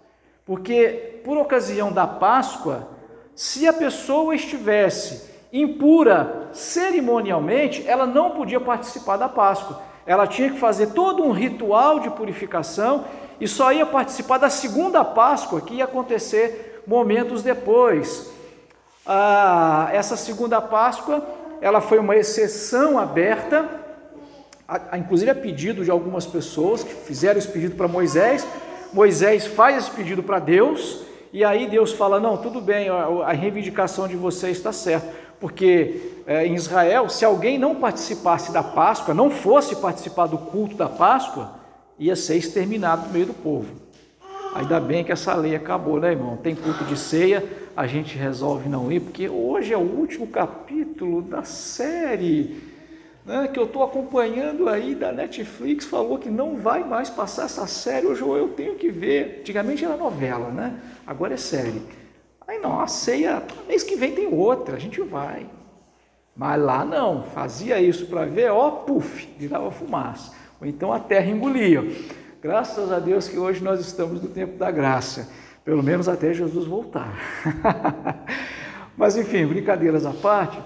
Porque 0.46 1.20
por 1.22 1.36
ocasião 1.36 1.92
da 1.92 2.06
Páscoa, 2.06 2.88
se 3.34 3.68
a 3.68 3.72
pessoa 3.74 4.34
estivesse 4.34 5.28
impura 5.52 6.48
cerimonialmente, 6.52 7.86
ela 7.86 8.06
não 8.06 8.30
podia 8.30 8.60
participar 8.60 9.18
da 9.18 9.28
Páscoa. 9.28 9.89
Ela 10.06 10.26
tinha 10.26 10.50
que 10.50 10.58
fazer 10.58 10.88
todo 10.88 11.22
um 11.22 11.32
ritual 11.32 12.00
de 12.00 12.10
purificação 12.10 13.04
e 13.40 13.46
só 13.46 13.72
ia 13.72 13.86
participar 13.86 14.38
da 14.38 14.50
segunda 14.50 15.04
Páscoa, 15.04 15.60
que 15.60 15.74
ia 15.74 15.84
acontecer 15.84 16.82
momentos 16.86 17.42
depois. 17.42 18.30
Ah, 19.06 19.88
essa 19.92 20.16
segunda 20.16 20.60
Páscoa, 20.60 21.24
ela 21.60 21.80
foi 21.80 21.98
uma 21.98 22.16
exceção 22.16 22.98
aberta 22.98 23.80
inclusive 24.96 25.30
a 25.30 25.34
pedido 25.34 25.84
de 25.84 25.90
algumas 25.90 26.26
pessoas 26.26 26.84
que 26.84 26.94
fizeram 26.94 27.38
esse 27.38 27.48
pedido 27.48 27.74
para 27.74 27.88
Moisés. 27.88 28.46
Moisés 28.92 29.46
faz 29.46 29.76
esse 29.76 29.90
pedido 29.90 30.22
para 30.22 30.38
Deus, 30.38 31.02
e 31.32 31.44
aí 31.44 31.68
Deus 31.68 31.92
fala: 31.92 32.20
Não, 32.20 32.36
tudo 32.36 32.60
bem, 32.60 32.88
a, 32.88 33.04
a 33.26 33.32
reivindicação 33.32 34.06
de 34.06 34.16
vocês 34.16 34.56
está 34.56 34.72
certa, 34.72 35.08
porque 35.40 36.12
é, 36.26 36.46
em 36.46 36.54
Israel, 36.54 37.08
se 37.08 37.24
alguém 37.24 37.58
não 37.58 37.74
participasse 37.74 38.52
da 38.52 38.62
Páscoa, 38.62 39.14
não 39.14 39.30
fosse 39.30 39.76
participar 39.76 40.26
do 40.26 40.36
culto 40.36 40.76
da 40.76 40.88
Páscoa, 40.88 41.54
ia 41.98 42.14
ser 42.14 42.36
exterminado 42.36 43.06
no 43.06 43.12
meio 43.12 43.26
do 43.26 43.34
povo. 43.34 43.74
Ainda 44.54 44.78
bem 44.78 45.02
que 45.02 45.12
essa 45.12 45.34
lei 45.34 45.54
acabou, 45.54 45.98
né, 45.98 46.10
irmão? 46.10 46.36
Tem 46.36 46.54
culto 46.54 46.84
de 46.84 46.96
ceia, 46.96 47.42
a 47.76 47.86
gente 47.86 48.18
resolve 48.18 48.68
não 48.68 48.92
ir, 48.92 49.00
porque 49.00 49.28
hoje 49.28 49.72
é 49.72 49.76
o 49.76 49.80
último 49.80 50.26
capítulo 50.26 51.22
da 51.22 51.42
série 51.42 52.70
né, 53.24 53.48
que 53.48 53.58
eu 53.58 53.64
estou 53.64 53.82
acompanhando 53.82 54.68
aí 54.68 54.94
da 54.94 55.12
Netflix, 55.12 55.84
falou 55.84 56.18
que 56.18 56.28
não 56.28 56.56
vai 56.56 56.82
mais 56.82 57.08
passar 57.08 57.44
essa 57.44 57.66
série, 57.66 58.06
hoje 58.06 58.22
eu 58.22 58.48
tenho 58.48 58.74
que 58.74 58.90
ver. 58.90 59.38
Antigamente 59.40 59.84
era 59.84 59.96
novela, 59.96 60.50
né? 60.50 60.80
Agora 61.06 61.34
é 61.34 61.36
série. 61.36 61.82
Aí 62.50 62.58
não, 62.58 62.80
a 62.80 62.88
ceia, 62.88 63.44
mês 63.68 63.84
que 63.84 63.94
vem 63.94 64.12
tem 64.12 64.26
outra, 64.26 64.74
a 64.74 64.78
gente 64.80 65.00
vai. 65.00 65.46
Mas 66.34 66.60
lá 66.60 66.84
não, 66.84 67.22
fazia 67.22 67.80
isso 67.80 68.06
para 68.06 68.24
ver, 68.24 68.50
ó, 68.50 68.72
puf, 68.72 69.32
virava 69.38 69.70
fumaça. 69.70 70.32
Ou 70.60 70.66
então 70.66 70.92
a 70.92 70.98
terra 70.98 71.30
engolia. 71.30 71.80
Graças 72.42 72.90
a 72.90 72.98
Deus 72.98 73.28
que 73.28 73.38
hoje 73.38 73.62
nós 73.62 73.78
estamos 73.78 74.20
no 74.20 74.28
tempo 74.28 74.58
da 74.58 74.68
graça, 74.68 75.30
pelo 75.64 75.80
menos 75.80 76.08
até 76.08 76.34
Jesus 76.34 76.66
voltar. 76.66 77.16
Mas 78.98 79.16
enfim, 79.16 79.46
brincadeiras 79.46 80.04
à 80.04 80.12
parte. 80.12 80.60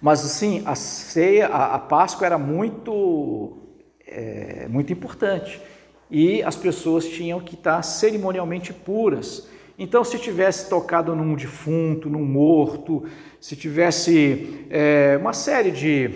Mas 0.00 0.24
assim, 0.24 0.62
a 0.64 0.76
ceia, 0.76 1.48
a, 1.48 1.74
a 1.74 1.78
Páscoa 1.80 2.24
era 2.24 2.38
muito, 2.38 3.58
é, 4.06 4.68
muito 4.68 4.92
importante 4.92 5.60
e 6.08 6.40
as 6.44 6.54
pessoas 6.54 7.04
tinham 7.04 7.40
que 7.40 7.56
estar 7.56 7.82
cerimonialmente 7.82 8.72
puras. 8.72 9.55
Então, 9.78 10.02
se 10.02 10.18
tivesse 10.18 10.70
tocado 10.70 11.14
num 11.14 11.34
defunto, 11.34 12.08
num 12.08 12.24
morto, 12.24 13.04
se 13.40 13.54
tivesse 13.54 14.66
é, 14.70 15.18
uma 15.20 15.32
série 15.32 15.70
de, 15.70 16.10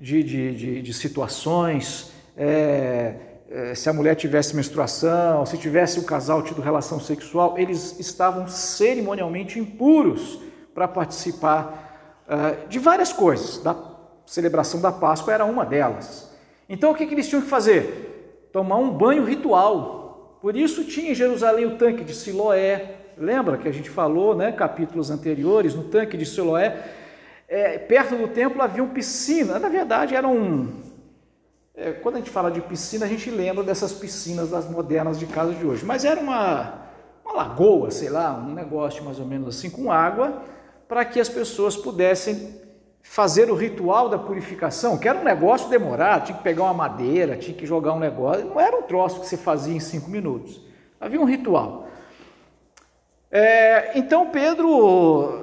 de, 0.00 0.22
de, 0.22 0.54
de, 0.54 0.82
de 0.82 0.94
situações, 0.94 2.12
é, 2.36 3.14
é, 3.50 3.74
se 3.74 3.88
a 3.88 3.92
mulher 3.92 4.14
tivesse 4.14 4.56
menstruação, 4.56 5.44
se 5.44 5.58
tivesse 5.58 5.98
o 5.98 6.04
casal 6.04 6.42
tido 6.42 6.62
relação 6.62 6.98
sexual, 6.98 7.58
eles 7.58 8.00
estavam 8.00 8.48
cerimonialmente 8.48 9.58
impuros 9.58 10.40
para 10.74 10.88
participar 10.88 12.24
uh, 12.26 12.68
de 12.68 12.78
várias 12.78 13.12
coisas. 13.12 13.58
Da 13.58 13.76
celebração 14.24 14.80
da 14.80 14.90
Páscoa 14.90 15.34
era 15.34 15.44
uma 15.44 15.66
delas. 15.66 16.30
Então 16.66 16.92
o 16.92 16.94
que, 16.94 17.06
que 17.06 17.12
eles 17.12 17.28
tinham 17.28 17.42
que 17.42 17.48
fazer? 17.48 18.48
Tomar 18.52 18.76
um 18.76 18.90
banho 18.90 19.24
ritual. 19.24 20.01
Por 20.42 20.56
isso 20.56 20.84
tinha 20.84 21.12
em 21.12 21.14
Jerusalém 21.14 21.64
o 21.66 21.78
tanque 21.78 22.02
de 22.02 22.12
Siloé. 22.12 22.96
Lembra 23.16 23.56
que 23.56 23.68
a 23.68 23.72
gente 23.72 23.88
falou, 23.88 24.34
né, 24.34 24.50
capítulos 24.50 25.08
anteriores, 25.08 25.72
no 25.72 25.84
tanque 25.84 26.16
de 26.16 26.26
Siloé, 26.26 26.82
é, 27.48 27.78
perto 27.78 28.16
do 28.16 28.26
templo 28.26 28.60
havia 28.60 28.82
uma 28.82 28.92
piscina. 28.92 29.60
Na 29.60 29.68
verdade, 29.68 30.16
era 30.16 30.26
um, 30.26 30.82
é, 31.74 31.92
quando 31.92 32.16
a 32.16 32.18
gente 32.18 32.30
fala 32.30 32.50
de 32.50 32.60
piscina, 32.60 33.06
a 33.06 33.08
gente 33.08 33.30
lembra 33.30 33.62
dessas 33.62 33.92
piscinas 33.92 34.50
das 34.50 34.68
modernas 34.68 35.16
de 35.16 35.26
casa 35.26 35.54
de 35.54 35.64
hoje. 35.64 35.84
Mas 35.84 36.04
era 36.04 36.20
uma, 36.20 36.74
uma 37.24 37.34
lagoa, 37.34 37.92
sei 37.92 38.10
lá, 38.10 38.34
um 38.34 38.52
negócio 38.52 39.04
mais 39.04 39.20
ou 39.20 39.26
menos 39.26 39.56
assim, 39.56 39.70
com 39.70 39.92
água, 39.92 40.42
para 40.88 41.04
que 41.04 41.20
as 41.20 41.28
pessoas 41.28 41.76
pudessem 41.76 42.60
fazer 43.02 43.50
o 43.50 43.54
ritual 43.54 44.08
da 44.08 44.18
purificação, 44.18 44.96
que 44.96 45.08
era 45.08 45.18
um 45.18 45.24
negócio 45.24 45.68
demorado, 45.68 46.26
tinha 46.26 46.38
que 46.38 46.44
pegar 46.44 46.64
uma 46.64 46.74
madeira, 46.74 47.36
tinha 47.36 47.56
que 47.56 47.66
jogar 47.66 47.92
um 47.92 47.98
negócio, 47.98 48.46
não 48.46 48.60
era 48.60 48.76
um 48.76 48.82
troço 48.82 49.20
que 49.20 49.26
você 49.26 49.36
fazia 49.36 49.74
em 49.74 49.80
cinco 49.80 50.08
minutos. 50.10 50.60
Havia 51.00 51.20
um 51.20 51.24
ritual. 51.24 51.88
É, 53.30 53.98
então 53.98 54.30
Pedro 54.30 55.42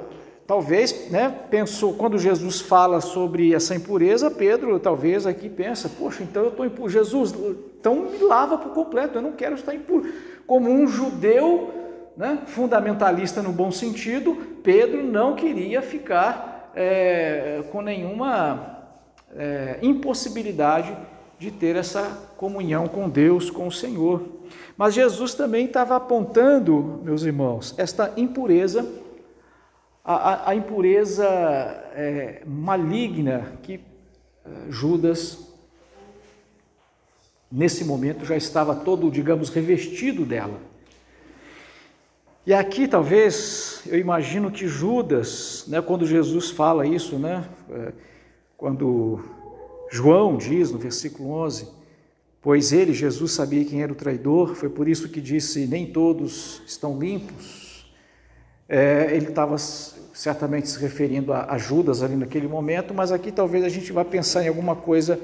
Talvez, 0.49 1.11
né, 1.11 1.31
pensou, 1.51 1.93
quando 1.93 2.17
Jesus 2.17 2.59
fala 2.59 3.01
sobre 3.01 3.53
essa 3.53 3.75
impureza, 3.75 4.31
Pedro 4.31 4.79
talvez 4.79 5.27
aqui 5.27 5.47
pensa, 5.47 5.87
poxa, 5.87 6.23
então 6.23 6.41
eu 6.41 6.49
estou 6.49 6.65
impuro, 6.65 6.89
Jesus, 6.89 7.35
então 7.79 8.09
me 8.09 8.17
lava 8.17 8.57
por 8.57 8.73
completo, 8.73 9.19
eu 9.19 9.21
não 9.21 9.33
quero 9.33 9.53
estar 9.53 9.75
impuro. 9.75 10.11
Como 10.47 10.71
um 10.71 10.87
judeu 10.87 11.71
né, 12.17 12.39
fundamentalista 12.47 13.43
no 13.43 13.51
bom 13.51 13.69
sentido, 13.69 14.35
Pedro 14.63 15.03
não 15.03 15.35
queria 15.35 15.83
ficar 15.83 16.58
é, 16.75 17.63
com 17.71 17.81
nenhuma 17.81 18.79
é, 19.35 19.79
impossibilidade 19.81 20.95
de 21.37 21.51
ter 21.51 21.75
essa 21.75 22.03
comunhão 22.37 22.87
com 22.87 23.09
Deus, 23.09 23.49
com 23.49 23.67
o 23.67 23.71
Senhor. 23.71 24.21
Mas 24.77 24.93
Jesus 24.93 25.33
também 25.33 25.65
estava 25.65 25.95
apontando, 25.95 27.01
meus 27.03 27.23
irmãos, 27.23 27.73
esta 27.77 28.13
impureza 28.17 28.85
a, 30.11 30.49
a 30.49 30.55
impureza 30.55 31.23
é, 31.93 32.41
maligna 32.43 33.53
que 33.61 33.75
é, 33.75 34.49
Judas, 34.71 35.37
nesse 37.51 37.83
momento, 37.83 38.25
já 38.25 38.35
estava 38.35 38.75
todo, 38.75 39.11
digamos, 39.11 39.49
revestido 39.49 40.25
dela. 40.25 40.59
E 42.45 42.53
aqui, 42.53 42.87
talvez, 42.87 43.81
eu 43.85 43.99
imagino 43.99 44.49
que 44.49 44.65
Judas, 44.65 45.65
né, 45.67 45.81
quando 45.81 46.05
Jesus 46.05 46.49
fala 46.49 46.87
isso, 46.87 47.19
né, 47.19 47.43
é, 47.69 47.91
quando 48.55 49.19
João 49.91 50.37
diz 50.37 50.71
no 50.71 50.79
versículo 50.79 51.31
11, 51.31 51.67
pois 52.41 52.71
ele, 52.71 52.93
Jesus, 52.93 53.33
sabia 53.33 53.65
quem 53.65 53.83
era 53.83 53.91
o 53.91 53.95
traidor, 53.95 54.55
foi 54.55 54.69
por 54.69 54.87
isso 54.87 55.09
que 55.09 55.19
disse: 55.19 55.67
Nem 55.67 55.87
todos 55.87 56.61
estão 56.65 56.97
limpos. 56.97 57.91
É, 58.69 59.09
ele 59.11 59.27
estava 59.27 59.57
certamente 59.57 60.69
se 60.69 60.79
referindo 60.79 61.33
a, 61.33 61.51
a 61.51 61.57
Judas 61.57 62.01
ali 62.01 62.15
naquele 62.15 62.47
momento, 62.47 62.93
mas 62.93 63.11
aqui 63.11 63.31
talvez 63.31 63.65
a 63.65 63.69
gente 63.69 63.91
vá 63.91 64.05
pensar 64.05 64.43
em 64.43 64.47
alguma 64.47 64.75
coisa 64.75 65.19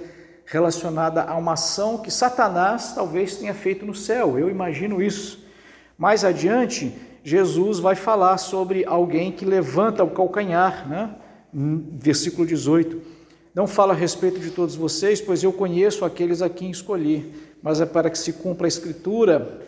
relacionada 0.45 1.23
a 1.23 1.35
uma 1.37 1.53
ação 1.53 1.97
que 1.97 2.11
Satanás 2.11 2.93
talvez 2.93 3.37
tenha 3.37 3.53
feito 3.53 3.85
no 3.85 3.95
céu. 3.95 4.37
Eu 4.37 4.49
imagino 4.49 5.01
isso. 5.01 5.44
Mais 5.97 6.23
adiante, 6.23 6.93
Jesus 7.23 7.79
vai 7.79 7.95
falar 7.95 8.37
sobre 8.37 8.85
alguém 8.85 9.31
que 9.31 9.45
levanta 9.45 10.03
o 10.03 10.09
calcanhar, 10.09 10.87
né? 10.87 11.15
Versículo 11.53 12.45
18. 12.45 13.01
Não 13.53 13.67
fala 13.67 13.93
a 13.93 13.95
respeito 13.95 14.39
de 14.39 14.51
todos 14.51 14.75
vocês, 14.75 15.21
pois 15.21 15.41
eu 15.41 15.53
conheço 15.53 16.03
aqueles 16.03 16.41
a 16.41 16.49
quem 16.49 16.69
escolhi, 16.69 17.33
mas 17.63 17.79
é 17.79 17.85
para 17.85 18.09
que 18.09 18.17
se 18.17 18.33
cumpra 18.33 18.67
a 18.67 18.69
escritura 18.69 19.61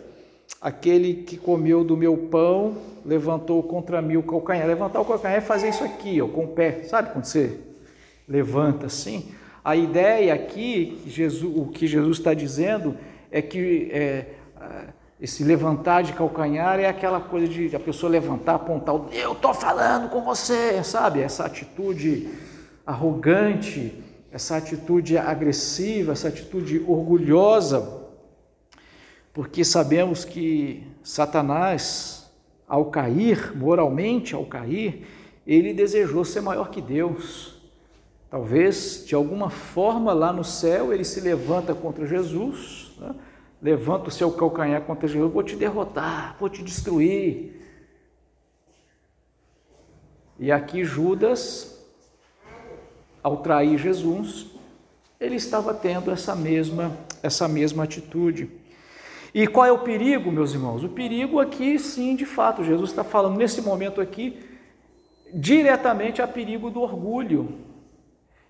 aquele 0.60 1.14
que 1.14 1.36
comeu 1.36 1.84
do 1.84 1.96
meu 1.96 2.16
pão 2.16 2.76
levantou 3.04 3.62
contra 3.62 4.02
mim 4.02 4.16
o 4.16 4.22
calcanhar. 4.22 4.66
Levantar 4.66 5.00
o 5.00 5.04
calcanhar 5.04 5.38
é 5.38 5.40
fazer 5.40 5.68
isso 5.68 5.84
aqui, 5.84 6.20
ó, 6.20 6.28
com 6.28 6.44
o 6.44 6.48
pé. 6.48 6.82
Sabe 6.84 7.12
quando 7.12 7.24
você 7.24 7.58
levanta 8.26 8.86
assim? 8.86 9.32
A 9.64 9.76
ideia 9.76 10.34
aqui, 10.34 11.00
Jesus, 11.06 11.52
o 11.56 11.66
que 11.66 11.86
Jesus 11.86 12.18
está 12.18 12.34
dizendo, 12.34 12.96
é 13.30 13.42
que 13.42 13.88
é, 13.92 14.26
esse 15.20 15.42
levantar 15.42 16.02
de 16.02 16.12
calcanhar 16.12 16.78
é 16.78 16.86
aquela 16.86 17.20
coisa 17.20 17.48
de 17.48 17.74
a 17.74 17.80
pessoa 17.80 18.10
levantar, 18.10 18.54
apontar 18.54 18.94
o 18.94 19.08
eu 19.12 19.32
estou 19.32 19.52
falando 19.52 20.08
com 20.10 20.22
você, 20.22 20.82
sabe? 20.84 21.20
Essa 21.20 21.44
atitude 21.44 22.28
arrogante, 22.86 23.92
essa 24.30 24.56
atitude 24.56 25.18
agressiva, 25.18 26.12
essa 26.12 26.28
atitude 26.28 26.84
orgulhosa 26.86 27.98
porque 29.38 29.64
sabemos 29.64 30.24
que 30.24 30.82
Satanás, 31.00 32.28
ao 32.66 32.86
cair, 32.86 33.56
moralmente 33.56 34.34
ao 34.34 34.44
cair, 34.44 35.06
ele 35.46 35.72
desejou 35.72 36.24
ser 36.24 36.40
maior 36.40 36.70
que 36.70 36.80
Deus. 36.80 37.54
Talvez, 38.28 39.04
de 39.06 39.14
alguma 39.14 39.48
forma, 39.48 40.12
lá 40.12 40.32
no 40.32 40.42
céu, 40.42 40.92
ele 40.92 41.04
se 41.04 41.20
levanta 41.20 41.72
contra 41.72 42.04
Jesus, 42.04 42.90
né? 42.98 43.14
Levanta 43.60 44.08
o 44.08 44.12
seu 44.12 44.30
calcanhar 44.32 44.82
contra 44.82 45.08
Jesus, 45.08 45.32
vou 45.32 45.42
te 45.42 45.56
derrotar, 45.56 46.36
vou 46.38 46.48
te 46.48 46.62
destruir. 46.62 47.60
E 50.38 50.52
aqui 50.52 50.84
Judas, 50.84 51.84
ao 53.22 53.38
trair 53.38 53.76
Jesus, 53.76 54.46
ele 55.18 55.36
estava 55.36 55.74
tendo 55.74 56.10
essa 56.10 56.36
mesma, 56.36 56.96
essa 57.22 57.48
mesma 57.48 57.84
atitude. 57.84 58.48
E 59.34 59.46
qual 59.46 59.66
é 59.66 59.72
o 59.72 59.80
perigo, 59.80 60.30
meus 60.30 60.54
irmãos? 60.54 60.84
O 60.84 60.88
perigo 60.88 61.40
aqui, 61.40 61.78
sim, 61.78 62.14
de 62.14 62.24
fato, 62.24 62.64
Jesus 62.64 62.90
está 62.90 63.04
falando 63.04 63.36
nesse 63.36 63.60
momento 63.60 64.00
aqui, 64.00 64.38
diretamente 65.34 66.22
a 66.22 66.28
perigo 66.28 66.70
do 66.70 66.80
orgulho. 66.80 67.58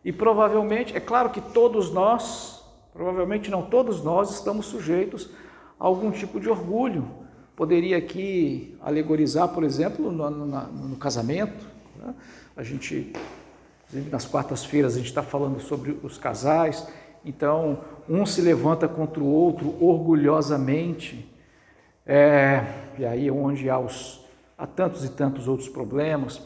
E 0.05 0.13
provavelmente, 0.13 0.97
é 0.97 1.01
claro 1.01 1.31
que 1.31 1.41
todos 1.41 1.91
nós, 1.91 2.58
provavelmente 2.99 3.51
não 3.51 3.63
todos 3.63 4.03
nós, 4.03 4.35
estamos 4.35 4.67
sujeitos 4.67 5.31
a 5.79 5.87
algum 5.87 6.11
tipo 6.11 6.39
de 6.39 6.51
orgulho. 6.51 7.09
Poderia 7.57 7.97
aqui 7.97 8.77
alegorizar, 8.83 9.49
por 9.49 9.65
exemplo, 9.65 10.13
no, 10.13 10.29
no, 10.29 10.47
no 10.47 10.97
casamento. 10.97 11.65
Né? 11.97 12.15
A 12.57 12.63
gente, 12.63 13.13
nas 14.11 14.27
quartas-feiras, 14.27 14.95
a 14.95 14.99
gente 14.99 15.07
está 15.07 15.23
falando 15.23 15.61
sobre 15.61 15.99
os 16.03 16.19
casais 16.19 16.87
então, 17.25 17.79
um 18.09 18.25
se 18.25 18.41
levanta 18.41 18.89
contra 18.89 19.23
o 19.23 19.27
outro 19.27 19.75
orgulhosamente, 19.85 21.31
é, 22.07 22.65
e 22.99 23.05
aí 23.05 23.29
é 23.29 23.33
onde 23.33 23.69
há, 23.69 23.79
os, 23.79 24.25
há 24.57 24.67
tantos 24.67 25.05
e 25.05 25.11
tantos 25.11 25.47
outros 25.47 25.69
problemas. 25.69 26.41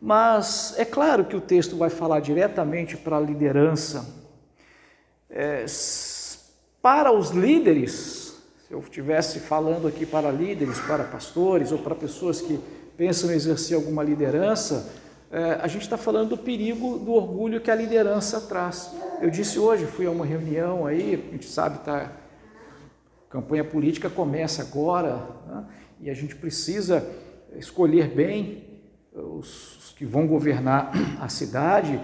Mas 0.00 0.74
é 0.76 0.84
claro 0.84 1.24
que 1.24 1.36
o 1.36 1.40
texto 1.40 1.76
vai 1.76 1.88
falar 1.88 2.20
diretamente 2.20 2.96
para 2.96 3.16
a 3.16 3.20
liderança. 3.20 4.23
É, 5.36 5.64
para 6.80 7.10
os 7.10 7.30
líderes, 7.30 8.36
se 8.68 8.72
eu 8.72 8.78
estivesse 8.78 9.40
falando 9.40 9.88
aqui 9.88 10.06
para 10.06 10.30
líderes, 10.30 10.78
para 10.78 11.02
pastores 11.02 11.72
ou 11.72 11.78
para 11.78 11.92
pessoas 11.92 12.40
que 12.40 12.60
pensam 12.96 13.32
em 13.32 13.34
exercer 13.34 13.74
alguma 13.74 14.04
liderança, 14.04 14.92
é, 15.32 15.58
a 15.60 15.66
gente 15.66 15.82
está 15.82 15.96
falando 15.96 16.28
do 16.28 16.38
perigo 16.38 16.98
do 17.00 17.10
orgulho 17.10 17.60
que 17.60 17.68
a 17.68 17.74
liderança 17.74 18.42
traz. 18.42 18.94
Eu 19.20 19.28
disse 19.28 19.58
hoje, 19.58 19.86
fui 19.86 20.06
a 20.06 20.10
uma 20.12 20.24
reunião 20.24 20.86
aí, 20.86 21.26
a 21.28 21.32
gente 21.32 21.48
sabe, 21.48 21.80
tá, 21.80 22.12
a 23.28 23.32
campanha 23.32 23.64
política 23.64 24.08
começa 24.08 24.62
agora, 24.62 25.16
né, 25.48 25.64
e 26.00 26.10
a 26.10 26.14
gente 26.14 26.36
precisa 26.36 27.04
escolher 27.56 28.06
bem 28.06 28.80
os, 29.12 29.78
os 29.78 29.92
que 29.98 30.04
vão 30.04 30.28
governar 30.28 30.92
a 31.20 31.28
cidade, 31.28 32.00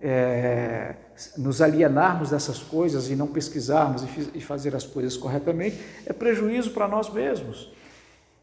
é, 0.00 0.94
nos 1.36 1.60
alienarmos 1.60 2.30
dessas 2.30 2.58
coisas 2.58 3.10
e 3.10 3.16
não 3.16 3.26
pesquisarmos 3.26 4.04
e, 4.34 4.40
fazer 4.40 4.74
as 4.74 4.84
coisas 4.84 5.16
corretamente, 5.16 5.78
é 6.06 6.12
prejuízo 6.12 6.70
para 6.70 6.88
nós 6.88 7.12
mesmos. 7.12 7.72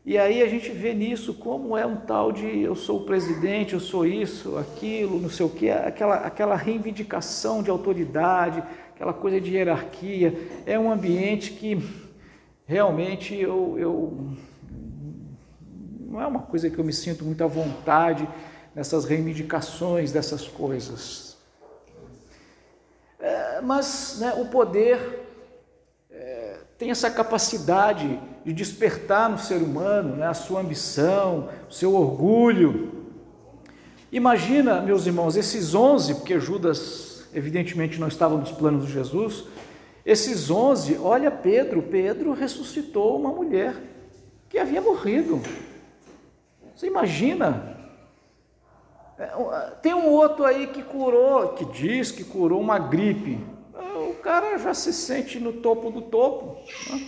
E 0.05 0.17
aí 0.17 0.41
a 0.41 0.47
gente 0.47 0.69
vê 0.71 0.93
nisso 0.93 1.33
como 1.33 1.75
é 1.75 1.85
um 1.85 1.97
tal 1.97 2.31
de 2.31 2.45
eu 2.61 2.75
sou 2.75 3.01
o 3.01 3.05
presidente, 3.05 3.73
eu 3.73 3.79
sou 3.79 4.05
isso, 4.05 4.57
aquilo, 4.57 5.19
não 5.19 5.29
sei 5.29 5.45
o 5.45 5.49
que, 5.49 5.69
aquela, 5.69 6.15
aquela 6.15 6.55
reivindicação 6.55 7.61
de 7.61 7.69
autoridade, 7.69 8.63
aquela 8.95 9.13
coisa 9.13 9.41
de 9.41 9.53
hierarquia. 9.53 10.33
É 10.65 10.79
um 10.79 10.89
ambiente 10.89 11.51
que 11.51 11.77
realmente 12.65 13.35
eu, 13.35 13.75
eu 13.77 14.31
não 16.09 16.21
é 16.21 16.27
uma 16.27 16.39
coisa 16.39 16.69
que 16.69 16.77
eu 16.77 16.85
me 16.85 16.93
sinto 16.93 17.25
muito 17.25 17.43
à 17.43 17.47
vontade 17.47 18.27
nessas 18.73 19.03
reivindicações 19.03 20.11
dessas 20.11 20.47
coisas. 20.47 21.26
Mas 23.67 24.19
né, 24.21 24.33
o 24.37 24.45
poder 24.45 25.25
é, 26.09 26.59
tem 26.77 26.89
essa 26.89 27.11
capacidade 27.11 28.17
de 28.45 28.53
despertar 28.53 29.29
no 29.29 29.37
ser 29.37 29.57
humano 29.57 30.15
né, 30.15 30.25
a 30.25 30.33
sua 30.33 30.61
ambição, 30.61 31.49
o 31.69 31.73
seu 31.73 31.93
orgulho. 31.93 33.09
Imagina, 34.09 34.79
meus 34.79 35.05
irmãos, 35.05 35.35
esses 35.35 35.75
onze, 35.75 36.15
porque 36.15 36.39
Judas 36.39 37.27
evidentemente 37.33 37.99
não 37.99 38.07
estava 38.07 38.37
nos 38.37 38.53
planos 38.53 38.85
de 38.85 38.93
Jesus, 38.93 39.43
esses 40.05 40.49
onze, 40.49 40.97
olha 40.97 41.29
Pedro, 41.29 41.81
Pedro 41.81 42.31
ressuscitou 42.31 43.19
uma 43.19 43.31
mulher 43.33 43.75
que 44.47 44.57
havia 44.57 44.79
morrido. 44.79 45.41
Você 46.73 46.87
imagina? 46.87 47.75
É, 49.19 49.25
tem 49.81 49.93
um 49.93 50.07
outro 50.09 50.45
aí 50.45 50.67
que 50.67 50.83
curou, 50.83 51.49
que 51.49 51.65
diz 51.65 52.11
que 52.11 52.23
curou 52.23 52.61
uma 52.61 52.79
gripe. 52.79 53.56
Cara 54.21 54.57
já 54.57 54.73
se 54.73 54.91
sente 54.91 55.39
no 55.39 55.53
topo 55.53 55.89
do 55.89 56.01
topo. 56.01 56.57
Né? 56.89 57.07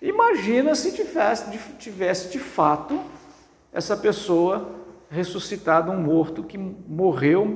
Imagina 0.00 0.74
se 0.74 0.92
tivesse, 0.92 1.58
tivesse 1.78 2.30
de 2.30 2.38
fato 2.38 3.00
essa 3.72 3.96
pessoa 3.96 4.76
ressuscitado 5.10 5.90
um 5.90 6.00
morto 6.00 6.42
que 6.42 6.58
morreu, 6.58 7.46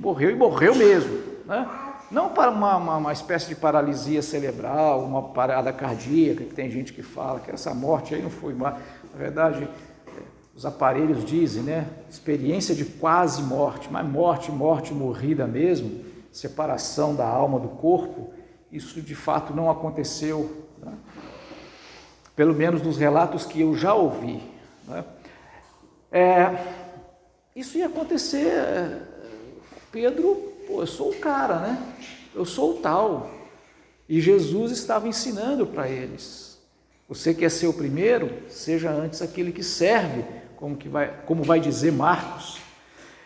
morreu 0.00 0.30
e 0.30 0.34
morreu 0.34 0.74
mesmo, 0.74 1.18
né? 1.46 1.68
Não 2.10 2.30
para 2.30 2.50
uma, 2.50 2.76
uma, 2.76 2.96
uma, 2.96 3.12
espécie 3.12 3.48
de 3.48 3.54
paralisia 3.54 4.20
cerebral, 4.20 5.04
uma 5.04 5.28
parada 5.28 5.72
cardíaca, 5.72 6.42
que 6.42 6.52
tem 6.52 6.68
gente 6.68 6.92
que 6.92 7.02
fala 7.02 7.38
que 7.38 7.52
essa 7.52 7.72
morte 7.72 8.16
aí 8.16 8.20
não 8.20 8.30
foi 8.30 8.52
uma. 8.52 8.72
Na 9.12 9.16
verdade, 9.16 9.68
os 10.52 10.66
aparelhos 10.66 11.24
dizem, 11.24 11.62
né? 11.62 11.86
Experiência 12.10 12.74
de 12.74 12.84
quase 12.84 13.42
morte, 13.42 13.88
mas 13.92 14.04
morte, 14.04 14.50
morte 14.50 14.92
morrida 14.92 15.46
mesmo, 15.46 16.04
separação 16.32 17.14
da 17.14 17.26
alma 17.26 17.58
do 17.58 17.68
corpo, 17.68 18.32
isso 18.70 19.00
de 19.00 19.14
fato 19.14 19.54
não 19.54 19.70
aconteceu. 19.70 20.66
Né? 20.78 20.92
pelo 22.40 22.54
menos 22.54 22.80
dos 22.80 22.96
relatos 22.96 23.44
que 23.44 23.60
eu 23.60 23.76
já 23.76 23.92
ouvi. 23.92 24.42
Né? 24.88 25.04
É, 26.10 26.64
isso 27.54 27.76
ia 27.76 27.84
acontecer. 27.84 28.46
É, 28.46 29.02
Pedro, 29.92 30.54
pô, 30.66 30.80
eu 30.80 30.86
sou 30.86 31.10
o 31.10 31.16
cara, 31.16 31.58
né? 31.58 31.94
Eu 32.34 32.46
sou 32.46 32.70
o 32.70 32.80
tal. 32.80 33.30
E 34.08 34.22
Jesus 34.22 34.72
estava 34.72 35.06
ensinando 35.06 35.66
para 35.66 35.86
eles: 35.86 36.58
você 37.06 37.34
quer 37.34 37.50
ser 37.50 37.66
o 37.66 37.74
primeiro? 37.74 38.32
Seja 38.48 38.90
antes 38.90 39.20
aquele 39.20 39.52
que 39.52 39.62
serve, 39.62 40.24
como, 40.56 40.78
que 40.78 40.88
vai, 40.88 41.12
como 41.26 41.42
vai 41.42 41.60
dizer 41.60 41.92
Marcos. 41.92 42.58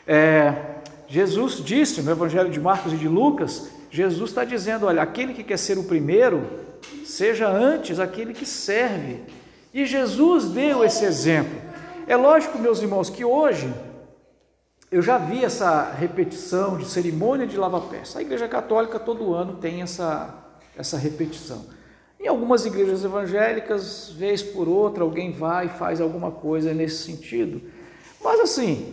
É, 0.09 0.74
Jesus 1.15 1.65
disse 1.65 2.03
no 2.03 2.11
Evangelho 2.11 2.51
de 2.51 2.59
Marcos 2.59 2.93
e 2.93 2.97
de 2.97 3.07
Lucas: 3.07 3.69
Jesus 3.89 4.31
está 4.31 4.45
dizendo, 4.45 4.87
olha, 4.87 5.01
aquele 5.01 5.33
que 5.33 5.45
quer 5.45 5.57
ser 5.57 5.79
o 5.79 5.85
primeiro, 5.85 6.45
seja 7.05 7.49
antes 7.49 8.01
aquele 8.01 8.35
que 8.35 8.45
serve. 8.45 9.23
E 9.73 9.87
Jesus 9.87 10.47
deu 10.47 10.85
esse 10.85 11.05
exemplo. 11.05 11.57
É 12.09 12.17
lógico, 12.17 12.59
meus 12.59 12.83
irmãos, 12.83 13.09
que 13.09 13.25
hoje 13.25 13.73
eu 14.91 15.01
já 15.01 15.17
vi 15.17 15.45
essa 15.45 15.93
repetição 15.93 16.77
de 16.77 16.85
cerimônia 16.85 17.47
de 17.47 17.57
lava-pés. 17.57 18.17
A 18.17 18.21
Igreja 18.21 18.49
Católica 18.49 18.99
todo 18.99 19.35
ano 19.35 19.59
tem 19.59 19.83
essa, 19.83 20.35
essa 20.77 20.99
repetição. 20.99 21.65
Em 22.19 22.27
algumas 22.27 22.67
igrejas 22.67 23.05
evangélicas, 23.05 24.11
vez 24.11 24.43
por 24.43 24.67
outra, 24.67 25.05
alguém 25.05 25.31
vai 25.31 25.67
e 25.67 25.69
faz 25.69 26.01
alguma 26.01 26.33
coisa 26.33 26.75
nesse 26.75 27.05
sentido. 27.05 27.63
Mas 28.21 28.41
assim, 28.41 28.93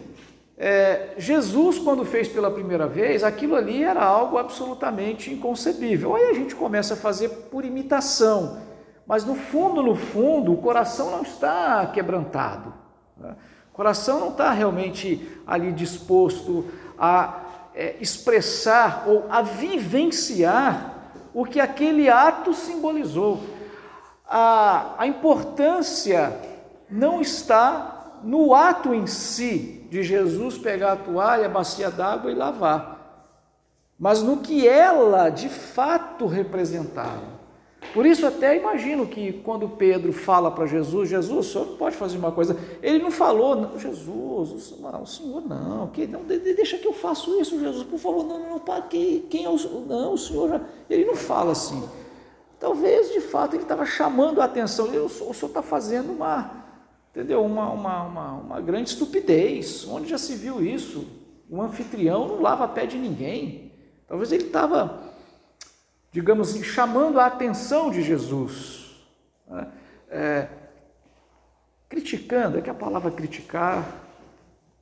é, 0.63 1.15
Jesus, 1.17 1.80
quando 1.80 2.06
fez 2.06 2.28
pela 2.28 2.52
primeira 2.52 2.86
vez, 2.86 3.24
aquilo 3.24 3.56
ali 3.56 3.84
era 3.84 4.04
algo 4.04 4.38
absolutamente 4.38 5.34
inconcebível. 5.34 6.15
Aí 6.15 6.30
a 6.30 6.34
gente 6.34 6.54
começa 6.54 6.93
a 6.93 6.97
fazer 6.97 7.30
por 7.50 7.65
imitação, 7.65 8.62
mas 9.08 9.26
no 9.26 9.34
fundo, 9.34 9.82
no 9.82 9.95
fundo, 9.95 10.54
o 10.54 10.58
coração 10.58 11.10
não 11.10 11.24
está 11.24 11.88
quebrantado. 11.88 12.71
Né? 13.17 13.36
O 13.74 13.76
coração 13.76 14.19
não 14.19 14.30
está 14.30 14.52
realmente 14.52 15.28
ali 15.47 15.71
disposto 15.71 16.65
a 16.95 17.39
é, 17.74 17.95
expressar 18.00 19.06
ou 19.08 19.26
a 19.32 19.41
vivenciar 19.41 20.93
o 21.34 21.43
que 21.43 21.60
aquele 21.60 22.08
ato 22.08 22.54
simbolizou. 22.54 23.41
A, 24.30 24.93
a 25.00 25.08
importância 25.08 26.39
não 26.88 27.19
está 27.19 28.19
no 28.24 28.54
ato 28.54 28.93
em 28.93 29.08
si, 29.08 29.81
de 29.91 30.01
Jesus 30.04 30.58
pegar 30.58 30.93
a 30.93 30.95
toalha, 30.95 31.47
a 31.47 31.49
bacia 31.49 31.91
d'água 31.91 32.32
e 32.32 32.34
lavar, 32.34 33.27
mas 33.99 34.23
no 34.23 34.38
que 34.38 34.65
ela 34.65 35.30
de 35.30 35.49
fato 35.49 36.25
representava. 36.25 37.41
Por 37.93 38.06
isso, 38.06 38.25
até 38.25 38.56
imagino 38.56 39.06
que 39.06 39.34
quando 39.43 39.67
Pedro 39.67 40.13
fala 40.13 40.49
para 40.49 40.65
Jesus, 40.65 41.10
Jesus, 41.10 41.47
o 41.47 41.51
senhor 41.51 41.67
não 41.67 41.75
pode 41.75 41.97
fazer 41.97 42.17
uma 42.17 42.32
coisa. 42.32 42.58
Ele 42.82 42.99
não 42.99 43.12
falou, 43.12 43.54
não, 43.54 43.77
Jesus, 43.77 44.75
não, 44.80 45.01
o 45.01 45.06
senhor 45.06 45.41
não, 45.41 45.88
que, 45.88 46.08
não, 46.08 46.21
deixa 46.23 46.77
que 46.77 46.88
eu 46.88 46.93
faço 46.93 47.38
isso, 47.41 47.60
Jesus, 47.60 47.84
por 47.84 47.99
favor, 47.99 48.25
não, 48.25 48.39
não, 48.49 48.60
para, 48.60 48.84
quem, 48.84 49.19
quem 49.23 49.43
é 49.43 49.49
o 49.49 49.58
Não, 49.86 50.13
o 50.13 50.17
senhor 50.17 50.47
já. 50.47 50.62
Ele 50.89 51.04
não 51.04 51.17
fala 51.17 51.51
assim. 51.51 51.84
Talvez, 52.58 53.12
de 53.12 53.19
fato, 53.19 53.58
ele 53.58 53.63
estava 53.63 53.86
chamando 53.86 54.39
a 54.39 54.45
atenção, 54.45 54.86
o 54.86 55.10
senhor 55.10 55.32
está 55.32 55.62
fazendo 55.62 56.13
uma, 56.13 56.61
entendeu? 57.12 57.45
Uma, 57.45 57.69
uma, 57.69 58.04
uma, 58.04 58.32
uma 58.34 58.62
grande 58.62 58.89
estupidez. 58.89 59.86
Onde 59.88 60.10
já 60.10 60.17
se 60.17 60.36
viu 60.36 60.63
isso? 60.63 61.08
Um 61.50 61.62
anfitrião 61.62 62.28
não 62.28 62.41
lava 62.41 62.67
pé 62.67 62.86
de 62.86 62.97
ninguém. 62.97 63.71
Talvez 64.08 64.32
ele 64.32 64.45
estava, 64.45 65.13
digamos 66.12 66.50
assim, 66.50 66.63
chamando 66.63 67.19
a 67.19 67.26
atenção 67.26 67.91
de 67.91 68.02
Jesus. 68.02 68.95
Né? 69.47 69.67
É, 70.10 70.47
criticando, 71.89 72.58
é 72.58 72.62
que 72.62 72.69
a 72.69 72.74
palavra 72.74 73.12
criticar, 73.12 73.86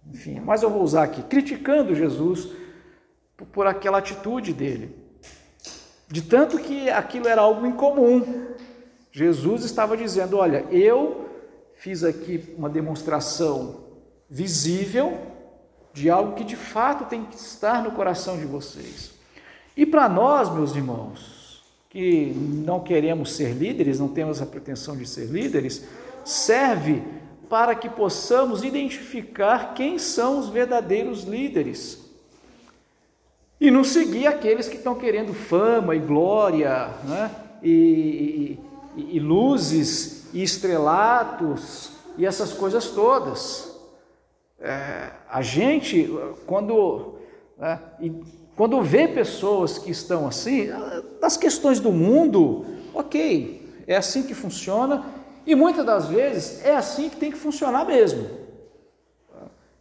enfim, 0.08 0.39
mas 0.39 0.62
eu 0.62 0.70
vou 0.70 0.84
usar 0.84 1.04
aqui, 1.04 1.24
criticando 1.24 1.96
Jesus 1.96 2.50
por, 3.52 3.65
aquela 3.65 3.98
atitude 3.98 4.54
dele. 4.54 4.96
De 6.08 6.22
tanto 6.22 6.58
que 6.58 6.89
aquilo 6.89 7.28
era 7.28 7.42
algo 7.42 7.65
incomum. 7.65 8.48
Jesus 9.12 9.63
estava 9.63 9.96
dizendo: 9.96 10.38
Olha, 10.38 10.65
eu 10.72 11.29
fiz 11.80 12.04
aqui 12.04 12.44
uma 12.58 12.70
demonstração 12.70 13.78
visível 14.30 15.18
de 15.94 16.10
algo 16.10 16.36
que 16.36 16.44
de 16.44 16.58
fato 16.58 17.06
tem 17.06 17.24
que 17.24 17.38
estar 17.38 17.82
no 17.82 17.92
coração 17.92 18.38
de 18.38 18.46
vocês. 18.46 19.13
E 19.78 19.86
para 19.86 20.10
nós, 20.10 20.54
meus 20.54 20.76
irmãos, 20.76 21.63
que 21.89 22.34
não 22.36 22.82
queremos 22.82 23.32
ser 23.32 23.54
líderes, 23.54 23.98
não 23.98 24.10
temos 24.10 24.42
a 24.42 24.46
pretensão 24.46 24.96
de 24.96 25.08
ser 25.08 25.28
líderes, 25.28 25.86
serve 26.26 27.02
para 27.50 27.74
que 27.74 27.88
possamos 27.88 28.62
identificar 28.62 29.74
quem 29.74 29.98
são 29.98 30.38
os 30.38 30.50
verdadeiros 30.50 31.24
líderes. 31.24 31.98
E 33.60 33.72
não 33.72 33.86
seguir 33.86 34.28
aqueles 34.28 34.68
que 34.68 34.76
estão 34.76 34.96
querendo 34.96 35.34
fama 35.34 35.96
e 35.96 36.00
glória, 36.00 36.89
né? 37.06 37.32
e, 37.63 38.60
e, 38.98 39.15
e 39.15 39.20
luzes 39.20 40.19
e 40.34 40.44
estrelatos 40.44 41.92
e 42.18 42.26
essas 42.26 42.54
coisas 42.54 42.89
todas. 42.89 43.78
É, 44.60 45.12
a 45.30 45.42
gente, 45.42 46.10
quando, 46.46 47.15
né, 47.58 47.80
quando 48.56 48.82
vê 48.82 49.08
pessoas 49.08 49.78
que 49.78 49.92
estão 49.92 50.28
assim, 50.28 50.70
das 51.22 51.38
questões 51.38 51.80
do 51.80 51.92
mundo, 51.92 52.65
ok, 52.94 53.84
é 53.88 53.96
assim 53.96 54.24
que 54.24 54.34
funciona 54.34 55.06
e 55.46 55.56
muitas 55.56 55.86
das 55.86 56.08
vezes 56.08 56.63
é 56.65 56.76
assim 56.76 57.10
que 57.10 57.15
tem 57.15 57.32
que 57.32 57.38
funcionar 57.38 57.86
mesmo. 57.86 58.30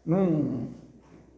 Num, 0.06 0.68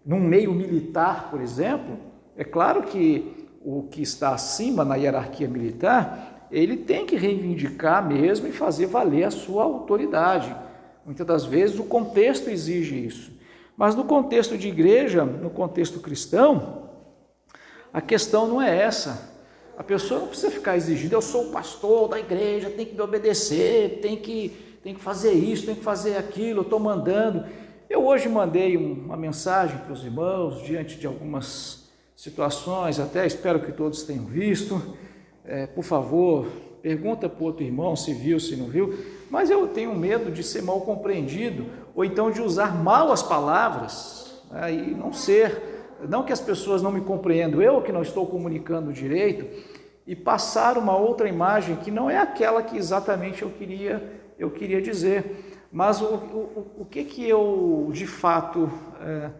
num 0.05 0.21
meio 0.21 0.53
militar, 0.53 1.31
por 1.31 1.41
exemplo, 1.41 1.99
é 2.37 2.45
claro 2.45 2.83
que 2.83 3.49
o 3.65 3.83
que 3.91 4.03
está 4.03 4.33
acima 4.33 4.85
na 4.85 4.95
hierarquia 4.95 5.49
militar 5.49 6.30
ele 6.51 6.77
tem 6.77 7.07
que 7.07 7.17
reivindicar 7.17 8.07
mesmo 8.07 8.47
e 8.47 8.53
fazer 8.53 8.87
valer 8.87 9.25
a 9.25 9.31
sua 9.31 9.65
autoridade. 9.65 10.55
Muitas 11.05 11.27
das 11.27 11.45
vezes 11.45 11.79
o 11.79 11.85
contexto 11.85 12.51
exige 12.51 13.07
isso. 13.07 13.33
Mas 13.77 13.95
no 13.95 14.05
contexto 14.05 14.59
de 14.59 14.69
igreja, 14.69 15.25
no 15.25 15.51
contexto 15.51 16.01
cristão, 16.01 16.91
a 17.93 18.01
questão 18.01 18.47
não 18.47 18.61
é 18.61 18.77
essa. 18.79 19.31
A 19.79 19.83
pessoa 19.83 20.21
não 20.21 20.29
precisa 20.29 20.51
ficar 20.51 20.77
exigindo, 20.77 21.15
eu 21.15 21.23
sou 21.23 21.49
o 21.49 21.51
pastor 21.51 22.09
da 22.09 22.19
igreja, 22.21 22.69
tem 22.69 22.85
que 22.85 22.95
me 22.95 23.01
obedecer, 23.01 24.01
tem 24.01 24.17
que 24.17 24.71
tem 24.83 24.95
que 24.95 25.01
fazer 25.01 25.33
isso, 25.33 25.67
tem 25.67 25.75
que 25.75 25.83
fazer 25.83 26.17
aquilo, 26.17 26.61
eu 26.61 26.63
estou 26.63 26.79
mandando. 26.79 27.45
Eu 27.89 28.07
hoje 28.07 28.29
mandei 28.29 28.77
uma 28.77 29.17
mensagem 29.17 29.79
para 29.79 29.93
os 29.93 30.05
irmãos 30.05 30.63
diante 30.63 30.97
de 30.97 31.07
algumas 31.07 31.91
situações, 32.17 32.99
até 32.99 33.27
espero 33.27 33.61
que 33.61 33.73
todos 33.73 34.03
tenham 34.05 34.25
visto. 34.25 34.81
É, 35.51 35.67
por 35.67 35.83
favor, 35.83 36.47
pergunta 36.81 37.29
para 37.29 37.43
o 37.43 37.47
outro 37.47 37.65
irmão 37.65 37.97
se 37.97 38.15
viu, 38.15 38.39
se 38.39 38.55
não 38.55 38.69
viu, 38.69 38.97
mas 39.29 39.51
eu 39.51 39.67
tenho 39.67 39.93
medo 39.97 40.31
de 40.31 40.45
ser 40.45 40.63
mal 40.63 40.83
compreendido 40.83 41.67
ou 41.93 42.05
então 42.05 42.31
de 42.31 42.41
usar 42.41 42.73
mal 42.81 43.11
as 43.11 43.21
palavras 43.21 44.41
né, 44.49 44.73
e 44.73 44.95
não 44.95 45.13
ser, 45.13 45.97
não 46.09 46.23
que 46.23 46.33
as 46.33 46.41
pessoas 46.41 46.83
não 46.83 46.93
me 46.93 47.01
compreendam, 47.01 47.61
eu 47.61 47.83
que 47.83 47.91
não 47.91 48.01
estou 48.01 48.29
comunicando 48.29 48.93
direito 48.93 49.45
e 50.07 50.15
passar 50.15 50.79
uma 50.79 50.97
outra 50.97 51.29
imagem 51.29 51.75
que 51.75 51.91
não 51.91 52.09
é 52.09 52.17
aquela 52.17 52.63
que 52.63 52.77
exatamente 52.77 53.43
eu 53.43 53.51
queria, 53.51 54.21
eu 54.39 54.53
queria 54.53 54.81
dizer. 54.81 55.67
Mas 55.73 56.01
o, 56.01 56.15
o, 56.15 56.67
o 56.83 56.85
que, 56.85 57.03
que 57.03 57.29
eu 57.29 57.91
de 57.93 58.07
fato 58.07 58.71
é, 59.01 59.31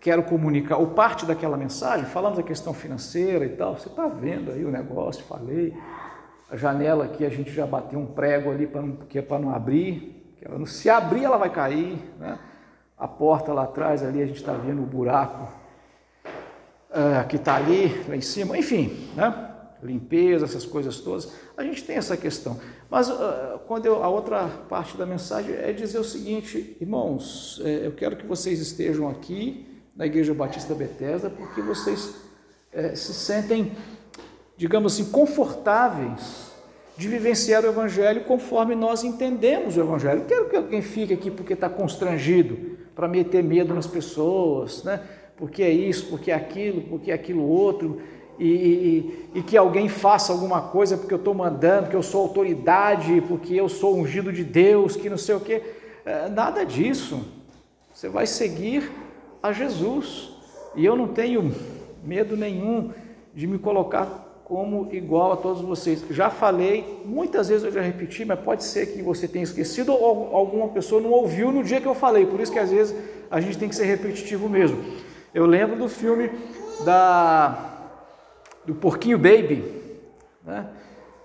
quero 0.00 0.22
comunicar, 0.22 0.76
ou 0.76 0.88
parte 0.88 1.24
daquela 1.24 1.56
mensagem, 1.56 2.06
falamos 2.06 2.38
da 2.38 2.42
questão 2.42 2.74
financeira 2.74 3.44
e 3.44 3.50
tal, 3.50 3.76
você 3.76 3.88
está 3.88 4.06
vendo 4.06 4.50
aí 4.50 4.64
o 4.64 4.70
negócio, 4.70 5.24
falei, 5.24 5.76
a 6.50 6.56
janela 6.56 7.04
aqui 7.04 7.24
a 7.24 7.28
gente 7.28 7.50
já 7.50 7.66
bateu 7.66 7.98
um 7.98 8.06
prego 8.06 8.50
ali 8.50 8.66
para 8.66 8.82
que 9.08 9.18
é 9.18 9.22
para 9.22 9.38
não 9.38 9.54
abrir, 9.54 10.34
que 10.38 10.46
ela, 10.46 10.64
se 10.66 10.88
abrir 10.88 11.24
ela 11.24 11.36
vai 11.36 11.50
cair, 11.50 11.98
né? 12.18 12.38
a 12.96 13.06
porta 13.06 13.52
lá 13.52 13.64
atrás 13.64 14.02
ali 14.02 14.22
a 14.22 14.26
gente 14.26 14.38
está 14.38 14.52
vendo 14.52 14.82
o 14.82 14.86
buraco 14.86 15.48
é, 16.90 17.22
que 17.24 17.36
está 17.36 17.56
ali, 17.56 18.04
lá 18.08 18.16
em 18.16 18.20
cima, 18.20 18.56
enfim, 18.56 19.10
né? 19.14 19.54
Limpeza, 19.82 20.44
essas 20.44 20.64
coisas 20.64 21.00
todas, 21.00 21.32
a 21.56 21.62
gente 21.62 21.84
tem 21.84 21.96
essa 21.96 22.16
questão. 22.16 22.58
Mas 22.90 23.08
uh, 23.08 23.58
quando 23.66 23.86
eu, 23.86 24.02
a 24.02 24.08
outra 24.08 24.48
parte 24.68 24.96
da 24.96 25.06
mensagem 25.06 25.54
é 25.54 25.72
dizer 25.72 25.98
o 25.98 26.04
seguinte, 26.04 26.76
irmãos, 26.80 27.60
é, 27.64 27.86
eu 27.86 27.92
quero 27.92 28.16
que 28.16 28.26
vocês 28.26 28.60
estejam 28.60 29.08
aqui 29.08 29.66
na 29.94 30.06
Igreja 30.06 30.34
Batista 30.34 30.74
Bethesda, 30.74 31.30
porque 31.30 31.60
vocês 31.60 32.14
é, 32.72 32.94
se 32.94 33.12
sentem, 33.12 33.72
digamos 34.56 34.94
assim, 34.94 35.10
confortáveis 35.10 36.48
de 36.96 37.08
vivenciar 37.08 37.64
o 37.64 37.68
Evangelho 37.68 38.24
conforme 38.24 38.74
nós 38.74 39.04
entendemos 39.04 39.76
o 39.76 39.80
Evangelho. 39.80 40.20
Eu 40.20 40.26
quero 40.26 40.48
que 40.48 40.56
alguém 40.56 40.82
fique 40.82 41.14
aqui 41.14 41.30
porque 41.30 41.52
está 41.52 41.68
constrangido, 41.68 42.76
para 42.94 43.06
meter 43.06 43.44
medo 43.44 43.72
nas 43.72 43.86
pessoas, 43.86 44.82
né? 44.82 45.00
porque 45.36 45.62
é 45.62 45.70
isso, 45.70 46.06
porque 46.06 46.32
é 46.32 46.34
aquilo, 46.34 46.82
porque 46.82 47.12
é 47.12 47.14
aquilo 47.14 47.44
outro 47.44 48.02
e, 48.38 48.46
e, 48.46 49.38
e, 49.38 49.42
que 49.42 49.56
alguém 49.56 49.88
faça 49.88 50.32
alguma 50.32 50.60
coisa 50.60 50.96
porque 50.96 51.12
eu 51.12 51.18
estou 51.18 51.34
mandando, 51.34 51.90
que 51.90 51.96
eu 51.96 52.02
sou 52.02 52.22
autoridade, 52.22 53.20
porque 53.22 53.54
eu 53.54 53.68
sou 53.68 53.96
ungido 53.96 54.32
de 54.32 54.44
Deus, 54.44 54.96
que 54.96 55.10
não 55.10 55.18
sei 55.18 55.34
o 55.34 55.40
que. 55.40 55.60
É, 56.04 56.28
nada 56.28 56.64
disso. 56.64 57.20
Você 57.92 58.08
vai 58.08 58.26
seguir 58.26 58.90
a 59.42 59.52
Jesus. 59.52 60.30
E 60.76 60.84
eu 60.84 60.94
não 60.94 61.08
tenho 61.08 61.52
medo 62.04 62.36
nenhum 62.36 62.92
de 63.34 63.46
me 63.46 63.58
colocar 63.58 64.28
como 64.44 64.88
igual 64.92 65.32
a 65.32 65.36
todos 65.36 65.60
vocês. 65.60 66.04
Já 66.10 66.30
falei, 66.30 67.02
muitas 67.04 67.48
vezes 67.48 67.64
eu 67.64 67.72
já 67.72 67.82
repeti, 67.82 68.24
mas 68.24 68.40
pode 68.40 68.64
ser 68.64 68.86
que 68.86 69.02
você 69.02 69.28
tenha 69.28 69.42
esquecido 69.42 69.92
ou 69.92 70.34
alguma 70.34 70.68
pessoa 70.68 71.02
não 71.02 71.10
ouviu 71.10 71.52
no 71.52 71.62
dia 71.62 71.80
que 71.80 71.86
eu 71.86 71.94
falei. 71.94 72.24
Por 72.24 72.40
isso 72.40 72.50
que 72.52 72.58
às 72.58 72.70
vezes 72.70 72.94
a 73.30 73.40
gente 73.40 73.58
tem 73.58 73.68
que 73.68 73.74
ser 73.74 73.84
repetitivo 73.84 74.48
mesmo. 74.48 74.78
Eu 75.34 75.44
lembro 75.44 75.76
do 75.76 75.88
filme 75.88 76.30
da 76.84 77.77
do 78.68 78.74
Porquinho 78.74 79.16
Baby. 79.16 79.64
Né? 80.44 80.66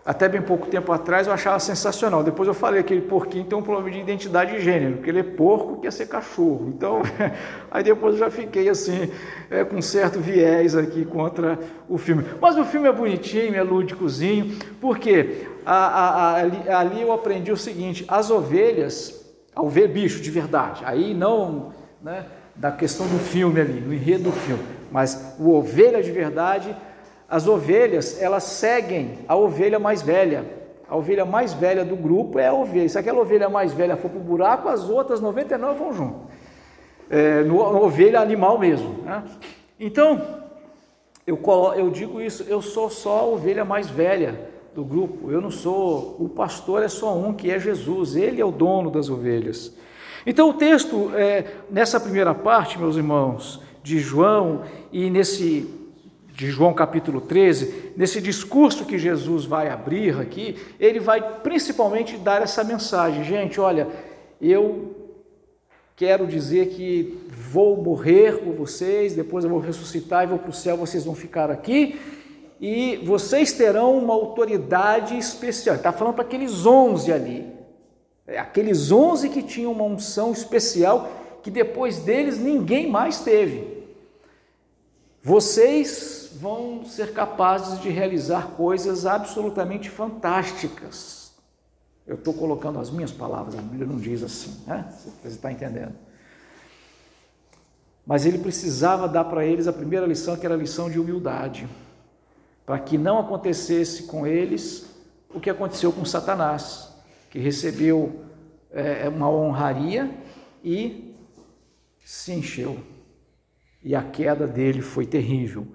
Até 0.06 0.30
bem 0.30 0.42
pouco 0.42 0.68
tempo 0.68 0.92
atrás 0.94 1.28
eu 1.28 1.34
achava 1.34 1.60
sensacional. 1.60 2.24
Depois 2.24 2.48
eu 2.48 2.54
falei 2.54 2.84
que 2.84 2.94
aquele 2.94 3.08
porquinho 3.08 3.46
tem 3.46 3.58
um 3.58 3.62
problema 3.62 3.90
de 3.90 4.00
identidade 4.00 4.54
de 4.54 4.62
gênero, 4.62 4.96
porque 4.96 5.10
ele 5.10 5.20
é 5.20 5.24
porco 5.24 5.82
quer 5.82 5.92
ser 5.92 6.08
cachorro. 6.08 6.68
Então, 6.70 7.02
aí 7.72 7.84
depois 7.84 8.14
eu 8.14 8.20
já 8.20 8.30
fiquei 8.30 8.68
assim, 8.68 9.10
é, 9.50 9.64
com 9.64 9.82
certo 9.82 10.20
viés 10.20 10.76
aqui 10.76 11.06
contra 11.06 11.58
o 11.88 11.98
filme. 11.98 12.26
Mas 12.42 12.58
o 12.58 12.66
filme 12.66 12.88
é 12.88 12.92
bonitinho, 12.92 13.56
é 13.56 13.64
lúdicozinho, 13.64 14.58
porque 14.82 15.48
a, 15.66 15.74
a, 15.74 16.10
a, 16.10 16.36
ali, 16.36 16.70
ali 16.70 17.02
eu 17.02 17.12
aprendi 17.12 17.52
o 17.52 17.58
seguinte: 17.58 18.04
as 18.08 18.30
ovelhas, 18.30 19.34
ao 19.56 19.70
ver 19.70 19.88
bicho 19.88 20.22
de 20.22 20.32
verdade, 20.32 20.82
aí 20.86 21.14
não 21.14 21.74
né, 22.02 22.26
da 22.56 22.72
questão 22.72 23.08
do 23.08 23.20
filme 23.20 23.62
ali, 23.62 23.80
no 23.80 23.94
enredo 23.94 24.26
do 24.26 24.32
filme, 24.34 24.64
mas 24.92 25.36
o 25.40 25.52
ovelha 25.52 26.04
de 26.04 26.12
verdade 26.12 26.76
as 27.34 27.48
ovelhas, 27.48 28.22
elas 28.22 28.44
seguem 28.44 29.18
a 29.28 29.36
ovelha 29.36 29.80
mais 29.80 30.04
velha. 30.04 30.46
A 30.88 30.96
ovelha 30.96 31.26
mais 31.26 31.52
velha 31.52 31.84
do 31.84 31.96
grupo 31.96 32.38
é 32.38 32.46
a 32.46 32.54
ovelha. 32.54 32.88
Se 32.88 33.00
aquela 33.00 33.20
ovelha 33.22 33.50
mais 33.50 33.74
velha 33.74 33.98
for 33.98 34.12
para 34.12 34.20
o 34.20 34.24
buraco, 34.24 34.70
as 34.70 34.88
outras 34.88 35.20
99 35.20 35.80
vão 35.80 35.94
junto. 35.94 36.20
É, 37.10 37.42
no, 37.42 37.56
no 37.56 37.86
ovelha 37.86 38.20
animal 38.20 38.60
mesmo. 38.60 39.02
Né? 39.04 39.24
Então, 39.80 40.22
eu, 41.26 41.40
eu 41.76 41.90
digo 41.90 42.22
isso, 42.22 42.46
eu 42.48 42.62
sou 42.62 42.88
só 42.92 43.22
a 43.22 43.26
ovelha 43.26 43.66
mais 43.66 43.90
velha 43.90 44.52
do 44.76 44.86
grupo. 44.86 45.32
Eu 45.32 45.42
não 45.42 45.50
sou, 45.50 46.16
o 46.20 46.30
pastor 46.30 46.84
é 46.84 46.88
só 46.88 47.18
um, 47.18 47.34
que 47.34 47.50
é 47.50 47.58
Jesus. 47.58 48.16
Ele 48.16 48.40
é 48.40 48.46
o 48.46 48.52
dono 48.52 48.92
das 48.92 49.10
ovelhas. 49.10 49.76
Então, 50.24 50.52
o 50.52 50.54
texto, 50.54 51.10
é, 51.16 51.46
nessa 51.68 52.00
primeira 52.00 52.36
parte, 52.36 52.78
meus 52.78 52.96
irmãos, 52.96 53.60
de 53.82 53.98
João, 53.98 54.62
e 54.92 55.10
nesse 55.10 55.82
de 56.36 56.50
João 56.50 56.74
capítulo 56.74 57.22
13, 57.22 57.94
nesse 57.96 58.20
discurso 58.20 58.86
que 58.86 58.98
Jesus 58.98 59.46
vai 59.46 59.70
abrir 59.70 60.20
aqui, 60.20 60.58
ele 60.80 61.00
vai 61.00 61.40
principalmente 61.42 62.18
dar 62.18 62.42
essa 62.42 62.64
mensagem: 62.64 63.24
gente, 63.24 63.60
olha, 63.60 63.88
eu 64.42 64.96
quero 65.96 66.26
dizer 66.26 66.70
que 66.70 67.30
vou 67.30 67.78
morrer 67.78 68.40
por 68.40 68.56
vocês, 68.56 69.14
depois 69.14 69.46
eu 69.46 69.50
vou 69.52 69.60
ressuscitar 69.60 70.24
e 70.24 70.28
vou 70.28 70.40
para 70.40 70.50
o 70.50 70.54
céu, 70.54 70.76
vocês 70.76 71.06
vão 71.06 71.14
ficar 71.14 71.52
aqui 71.52 72.00
e 72.60 72.98
vocês 73.04 73.54
terão 73.54 73.96
uma 73.96 74.14
autoridade 74.14 75.16
especial. 75.16 75.76
Está 75.76 75.92
falando 75.92 76.16
para 76.16 76.24
aqueles 76.24 76.66
onze 76.66 77.14
ali, 77.14 77.48
é, 78.26 78.40
aqueles 78.40 78.92
onze 78.92 79.30
que 79.30 79.44
tinham 79.44 79.72
uma 79.72 79.84
unção 79.84 80.32
especial 80.32 81.12
que 81.44 81.52
depois 81.52 82.00
deles 82.00 82.40
ninguém 82.40 82.90
mais 82.90 83.20
teve. 83.20 83.84
Vocês 85.22 86.23
vão 86.36 86.86
ser 86.86 87.14
capazes 87.14 87.80
de 87.80 87.90
realizar 87.90 88.52
coisas 88.52 89.06
absolutamente 89.06 89.90
fantásticas. 89.90 91.34
Eu 92.06 92.16
estou 92.16 92.34
colocando 92.34 92.80
as 92.80 92.90
minhas 92.90 93.12
palavras, 93.12 93.56
a 93.56 93.62
Bíblia 93.62 93.88
não 93.88 93.98
diz 93.98 94.24
assim, 94.24 94.62
né? 94.68 94.94
Você 95.22 95.30
está 95.30 95.52
entendendo? 95.52 95.94
Mas 98.06 98.26
ele 98.26 98.38
precisava 98.38 99.08
dar 99.08 99.24
para 99.24 99.46
eles 99.46 99.68
a 99.68 99.74
primeira 99.74 100.06
lição, 100.06 100.36
que 100.36 100.46
era 100.46 100.56
a 100.56 100.58
lição 100.58 100.90
de 100.90 101.00
humildade, 101.00 101.68
para 102.66 102.78
que 102.80 102.98
não 102.98 103.20
acontecesse 103.20 104.04
com 104.04 104.28
eles 104.28 104.86
o 105.34 105.40
que 105.40 105.50
aconteceu 105.50 105.92
com 105.92 106.04
Satanás, 106.04 106.90
que 107.30 107.40
recebeu 107.40 108.22
é, 108.72 109.08
uma 109.08 109.30
honraria 109.30 110.14
e 110.64 111.16
se 112.04 112.34
encheu. 112.34 112.78
E 113.82 113.96
a 113.96 114.04
queda 114.04 114.46
dele 114.46 114.82
foi 114.82 115.06
terrível 115.06 115.68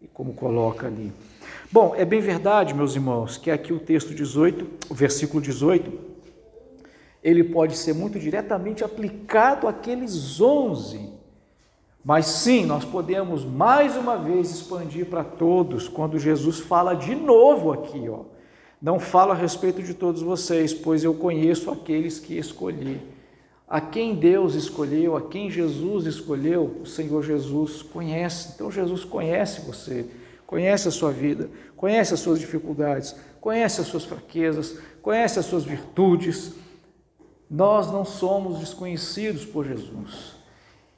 e 0.00 0.06
como 0.06 0.32
coloca 0.32 0.86
ali. 0.86 1.12
Bom, 1.70 1.94
é 1.96 2.04
bem 2.04 2.20
verdade, 2.20 2.74
meus 2.74 2.94
irmãos, 2.94 3.36
que 3.36 3.50
aqui 3.50 3.72
o 3.72 3.80
texto 3.80 4.14
18, 4.14 4.90
o 4.90 4.94
versículo 4.94 5.42
18, 5.42 5.92
ele 7.22 7.44
pode 7.44 7.76
ser 7.76 7.94
muito 7.94 8.18
diretamente 8.18 8.84
aplicado 8.84 9.66
àqueles 9.66 10.40
11. 10.40 11.12
Mas 12.04 12.26
sim, 12.26 12.64
nós 12.64 12.84
podemos 12.84 13.44
mais 13.44 13.96
uma 13.96 14.16
vez 14.16 14.50
expandir 14.50 15.06
para 15.06 15.24
todos 15.24 15.88
quando 15.88 16.18
Jesus 16.18 16.60
fala 16.60 16.94
de 16.94 17.14
novo 17.14 17.72
aqui, 17.72 18.08
ó. 18.08 18.22
Não 18.80 19.00
falo 19.00 19.32
a 19.32 19.34
respeito 19.34 19.82
de 19.82 19.92
todos 19.92 20.22
vocês, 20.22 20.72
pois 20.72 21.02
eu 21.02 21.12
conheço 21.12 21.70
aqueles 21.70 22.20
que 22.20 22.38
escolhi. 22.38 23.00
A 23.68 23.80
quem 23.80 24.14
Deus 24.14 24.54
escolheu, 24.54 25.14
a 25.14 25.20
quem 25.20 25.50
Jesus 25.50 26.06
escolheu, 26.06 26.78
o 26.82 26.86
Senhor 26.86 27.22
Jesus 27.22 27.82
conhece. 27.82 28.52
Então 28.54 28.70
Jesus 28.70 29.04
conhece 29.04 29.60
você, 29.60 30.06
conhece 30.46 30.88
a 30.88 30.90
sua 30.90 31.12
vida, 31.12 31.50
conhece 31.76 32.14
as 32.14 32.20
suas 32.20 32.40
dificuldades, 32.40 33.14
conhece 33.40 33.80
as 33.80 33.86
suas 33.86 34.04
fraquezas, 34.04 34.78
conhece 35.02 35.38
as 35.38 35.44
suas 35.44 35.64
virtudes. 35.64 36.54
Nós 37.50 37.92
não 37.92 38.04
somos 38.04 38.58
desconhecidos 38.60 39.44
por 39.44 39.66
Jesus. 39.66 40.36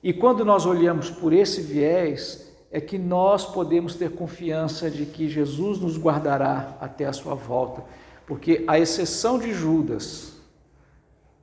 E 0.03 0.13
quando 0.13 0.45
nós 0.45 0.65
olhamos 0.65 1.11
por 1.11 1.33
esse 1.33 1.61
viés, 1.61 2.51
é 2.71 2.81
que 2.81 2.97
nós 2.97 3.45
podemos 3.45 3.97
ter 3.97 4.13
confiança 4.13 4.89
de 4.89 5.05
que 5.05 5.29
Jesus 5.29 5.81
nos 5.81 5.99
guardará 5.99 6.77
até 6.81 7.05
a 7.05 7.13
sua 7.13 7.35
volta, 7.35 7.83
porque 8.27 8.65
a 8.69 8.79
exceção 8.79 9.41
de 9.41 9.53
Judas, 9.53 10.40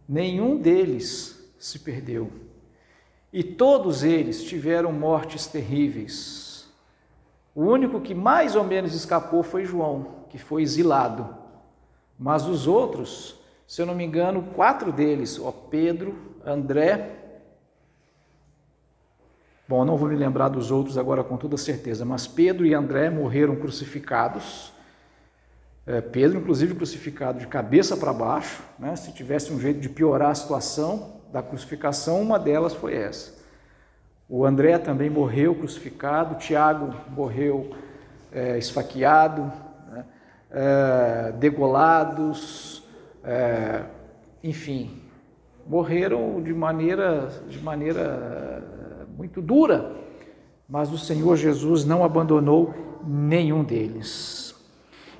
nenhum 0.07 0.57
deles 0.57 1.51
se 1.59 1.79
perdeu. 1.79 2.31
E 3.31 3.43
todos 3.43 4.03
eles 4.03 4.43
tiveram 4.43 4.91
mortes 4.91 5.47
terríveis. 5.47 6.67
O 7.53 7.63
único 7.63 7.99
que 7.99 8.13
mais 8.13 8.55
ou 8.55 8.63
menos 8.63 8.93
escapou 8.93 9.43
foi 9.43 9.65
João, 9.65 10.25
que 10.29 10.37
foi 10.37 10.61
exilado. 10.61 11.35
Mas 12.17 12.45
os 12.47 12.67
outros 12.67 13.37
Se 13.67 13.81
eu 13.81 13.85
não 13.85 13.93
me 13.93 14.05
engano, 14.05 14.43
quatro 14.55 14.93
deles, 14.93 15.37
ó, 15.37 15.51
Pedro, 15.51 16.15
André. 16.45 17.15
Bom, 19.67 19.83
não 19.83 19.97
vou 19.97 20.07
me 20.07 20.15
lembrar 20.15 20.47
dos 20.47 20.71
outros 20.71 20.97
agora 20.97 21.21
com 21.21 21.35
toda 21.35 21.57
certeza, 21.57 22.05
mas 22.05 22.25
Pedro 22.25 22.65
e 22.65 22.73
André 22.73 23.09
morreram 23.09 23.57
crucificados. 23.57 24.71
É, 25.87 26.01
Pedro, 26.01 26.39
inclusive, 26.39 26.75
crucificado 26.75 27.39
de 27.39 27.47
cabeça 27.47 27.95
para 27.95 28.11
baixo. 28.11 28.61
Né? 28.77 28.93
Se 28.97 29.13
tivesse 29.13 29.53
um 29.53 29.59
jeito 29.59 29.79
de 29.79 29.87
piorar 29.87 30.31
a 30.31 30.35
situação 30.35 31.21
da 31.31 31.41
crucificação, 31.41 32.21
uma 32.21 32.37
delas 32.37 32.73
foi 32.73 32.93
essa. 32.93 33.37
O 34.27 34.45
André 34.45 34.77
também 34.77 35.09
morreu 35.09 35.55
crucificado, 35.55 36.35
Tiago 36.35 36.93
morreu 37.09 37.73
é, 38.33 38.57
esfaqueado, 38.57 39.49
né? 39.89 40.05
é, 40.51 41.31
degolados, 41.39 42.83
é, 43.23 43.83
enfim, 44.43 45.01
morreram 45.65 46.43
de 46.43 46.53
maneira, 46.53 47.29
de 47.47 47.59
maneira 47.59 48.61
muito 49.17 49.41
dura, 49.41 49.95
mas 50.67 50.91
o 50.91 50.97
Senhor 50.97 51.37
Jesus 51.37 51.85
não 51.85 52.03
abandonou 52.03 52.73
nenhum 53.05 53.63
deles. 53.63 54.46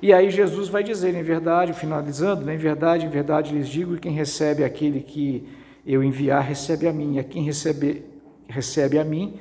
E 0.00 0.12
aí 0.12 0.30
Jesus 0.30 0.68
vai 0.68 0.84
dizer, 0.84 1.14
em 1.14 1.22
verdade, 1.22 1.72
finalizando, 1.72 2.48
em 2.50 2.56
verdade, 2.56 3.04
em 3.04 3.08
verdade 3.08 3.52
lhes 3.52 3.68
digo, 3.68 3.96
quem 3.96 4.12
recebe 4.12 4.62
aquele 4.62 5.00
que 5.00 5.48
eu 5.84 6.04
enviar, 6.04 6.42
recebe 6.42 6.86
a 6.86 6.92
mim, 6.92 7.16
e 7.16 7.18
a 7.18 7.24
quem 7.24 7.42
recebe, 7.42 8.04
recebe 8.48 8.98
a 8.98 9.04
mim, 9.04 9.40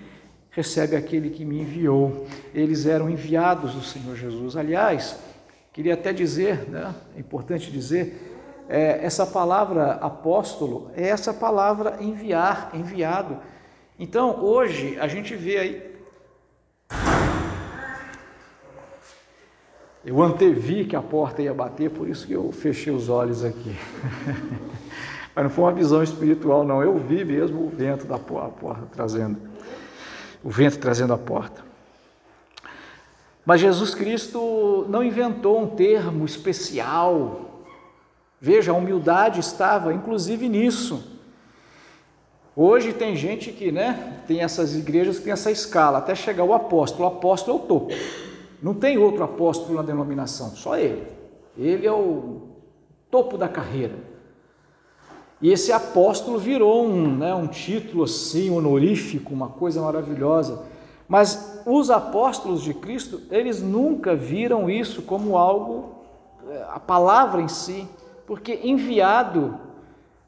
recebe 0.49 0.95
aquele 0.95 1.29
que 1.29 1.45
me 1.45 1.61
enviou. 1.61 2.25
Eles 2.55 2.87
eram 2.87 3.07
enviados 3.07 3.73
do 3.73 3.83
Senhor 3.83 4.15
Jesus. 4.15 4.57
Aliás, 4.57 5.19
queria 5.71 5.93
até 5.93 6.11
dizer, 6.11 6.67
né, 6.67 6.95
é 7.15 7.19
importante 7.19 7.71
dizer, 7.71 8.35
é, 8.67 8.99
essa 9.05 9.27
palavra 9.27 9.93
apóstolo 9.93 10.89
é 10.95 11.07
essa 11.07 11.33
palavra 11.33 11.97
enviar, 12.01 12.71
enviado. 12.73 13.37
Então, 13.99 14.43
hoje, 14.43 14.97
a 14.99 15.07
gente 15.07 15.35
vê 15.35 15.57
aí. 15.57 15.96
Eu 20.07 20.23
antevi 20.23 20.85
que 20.85 20.95
a 20.95 21.01
porta 21.01 21.41
ia 21.41 21.53
bater, 21.53 21.89
por 21.89 22.07
isso 22.07 22.25
que 22.25 22.31
eu 22.31 22.49
fechei 22.53 22.93
os 22.93 23.09
olhos 23.09 23.43
aqui. 23.43 23.75
Mas 25.35 25.43
não 25.43 25.49
foi 25.49 25.65
uma 25.65 25.73
visão 25.73 26.01
espiritual, 26.01 26.63
não. 26.63 26.81
Eu 26.81 26.97
vi 26.97 27.25
mesmo 27.25 27.65
o 27.65 27.69
vento 27.69 28.07
da 28.07 28.17
porta 28.17 28.87
trazendo, 28.93 29.37
o 30.41 30.49
vento 30.49 30.79
trazendo 30.79 31.11
a 31.11 31.17
porta. 31.17 31.61
Mas 33.45 33.59
Jesus 33.59 33.93
Cristo 33.93 34.85
não 34.87 35.03
inventou 35.03 35.61
um 35.61 35.67
termo 35.67 36.23
especial. 36.23 37.65
Veja, 38.39 38.71
a 38.71 38.75
humildade 38.75 39.41
estava 39.41 39.93
inclusive 39.93 40.47
nisso. 40.47 41.19
Hoje 42.55 42.93
tem 42.93 43.13
gente 43.13 43.51
que, 43.51 43.73
né, 43.73 44.21
tem 44.25 44.39
essas 44.39 44.73
igrejas 44.73 45.17
que 45.17 45.25
tem 45.25 45.33
essa 45.33 45.51
escala, 45.51 45.97
até 45.97 46.15
chegar 46.15 46.45
o 46.45 46.53
apóstolo. 46.53 47.03
O 47.03 47.07
apóstolo 47.07 47.57
é 47.57 47.61
o 47.61 47.65
topo. 47.65 47.93
Não 48.61 48.73
tem 48.73 48.97
outro 48.97 49.23
apóstolo 49.23 49.75
na 49.75 49.81
denominação, 49.81 50.51
só 50.51 50.77
ele. 50.77 51.07
Ele 51.57 51.85
é 51.85 51.91
o 51.91 52.41
topo 53.09 53.37
da 53.37 53.47
carreira. 53.47 53.95
E 55.41 55.51
esse 55.51 55.71
apóstolo 55.71 56.39
virou 56.39 56.85
um, 56.85 57.17
né, 57.17 57.33
um 57.35 57.47
título 57.47 58.03
assim, 58.03 58.49
honorífico, 58.49 59.33
uma 59.33 59.49
coisa 59.49 59.81
maravilhosa. 59.81 60.63
Mas 61.07 61.61
os 61.65 61.89
apóstolos 61.91 62.61
de 62.63 62.73
Cristo, 62.73 63.21
eles 63.29 63.61
nunca 63.61 64.15
viram 64.15 64.69
isso 64.69 65.03
como 65.03 65.37
algo, 65.37 65.95
eh, 66.49 66.65
a 66.69 66.79
palavra 66.79 67.41
em 67.41 67.47
si, 67.47 67.87
porque 68.25 68.59
enviado 68.63 69.57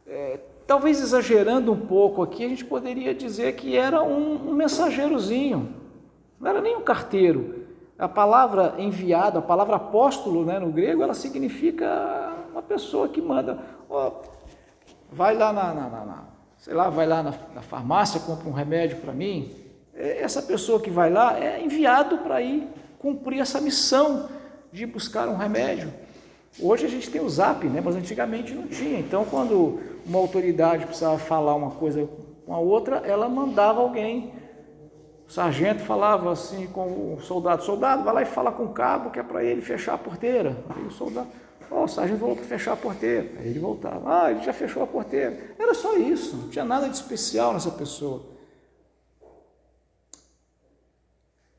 é, 0.08 0.40
Talvez 0.70 1.02
exagerando 1.02 1.72
um 1.72 1.80
pouco 1.80 2.22
aqui, 2.22 2.46
a 2.46 2.48
gente 2.48 2.64
poderia 2.64 3.12
dizer 3.12 3.56
que 3.56 3.76
era 3.76 4.04
um, 4.04 4.52
um 4.52 4.54
mensageirozinho, 4.54 5.74
não 6.40 6.48
era 6.48 6.62
nem 6.62 6.78
um 6.78 6.82
carteiro. 6.82 7.59
A 8.00 8.08
palavra 8.08 8.76
enviado, 8.78 9.40
a 9.40 9.42
palavra 9.42 9.76
apóstolo 9.76 10.46
né, 10.46 10.58
no 10.58 10.72
grego, 10.72 11.04
ela 11.04 11.14
significa 11.14 12.34
uma 12.50 12.62
pessoa 12.62 13.10
que 13.10 13.22
manda, 13.22 13.60
ó, 13.90 14.22
vai 15.12 15.36
lá 15.36 15.52
na, 15.52 15.74
na, 15.74 15.90
na, 15.90 16.24
sei 16.58 16.74
lá, 16.74 16.90
vai 16.90 17.06
lá 17.06 17.22
na, 17.22 17.34
na 17.54 17.62
farmácia, 17.62 18.22
compra 18.22 18.48
um 18.48 18.54
remédio 18.54 18.98
para 18.98 19.12
mim. 19.12 19.52
É, 19.94 20.22
essa 20.22 20.42
pessoa 20.42 20.80
que 20.80 20.90
vai 20.90 21.10
lá 21.10 21.38
é 21.38 21.62
enviado 21.62 22.20
para 22.20 22.42
ir 22.42 22.70
cumprir 23.00 23.42
essa 23.42 23.60
missão 23.60 24.30
de 24.72 24.86
buscar 24.86 25.28
um 25.28 25.36
remédio. 25.36 25.92
Hoje 26.62 26.86
a 26.86 26.90
gente 26.90 27.10
tem 27.10 27.22
o 27.22 27.30
Zap, 27.30 27.66
né? 27.68 27.82
mas 27.84 27.96
antigamente 27.96 28.54
não 28.54 28.68
tinha. 28.68 29.00
Então, 29.00 29.26
quando 29.26 29.80
uma 30.06 30.20
autoridade 30.20 30.86
precisava 30.86 31.18
falar 31.18 31.56
uma 31.56 31.72
coisa 31.72 32.08
com 32.46 32.54
a 32.54 32.60
outra, 32.60 32.98
ela 33.06 33.30
mandava 33.30 33.82
alguém. 33.82 34.34
O 35.30 35.32
sargento 35.32 35.84
falava 35.84 36.32
assim 36.32 36.66
com 36.66 37.14
o 37.14 37.22
soldado: 37.22 37.64
Soldado, 37.64 38.04
vai 38.04 38.14
lá 38.16 38.22
e 38.24 38.26
fala 38.26 38.52
com 38.52 38.64
o 38.64 38.74
cabo 38.74 39.12
que 39.12 39.20
é 39.20 39.24
para 39.24 39.44
ele 39.44 39.62
fechar 39.62 39.94
a 39.94 39.98
porteira. 39.98 40.58
Aí 40.68 40.84
o 40.84 40.90
soldado, 40.90 41.28
oh, 41.70 41.84
o 41.84 41.88
sargento 41.88 42.20
falou 42.20 42.36
para 42.36 42.46
fechar 42.46 42.74
a 42.74 42.76
porteira. 42.76 43.30
Aí 43.38 43.48
ele 43.48 43.60
voltava: 43.60 44.24
Ah, 44.24 44.32
ele 44.32 44.42
já 44.42 44.52
fechou 44.52 44.82
a 44.82 44.88
porteira. 44.88 45.54
Era 45.60 45.76
só 45.76 45.96
isso, 45.96 46.36
não 46.36 46.50
tinha 46.50 46.66
nada 46.66 46.90
de 46.90 46.96
especial 46.96 47.54
nessa 47.54 47.70
pessoa. 47.70 48.24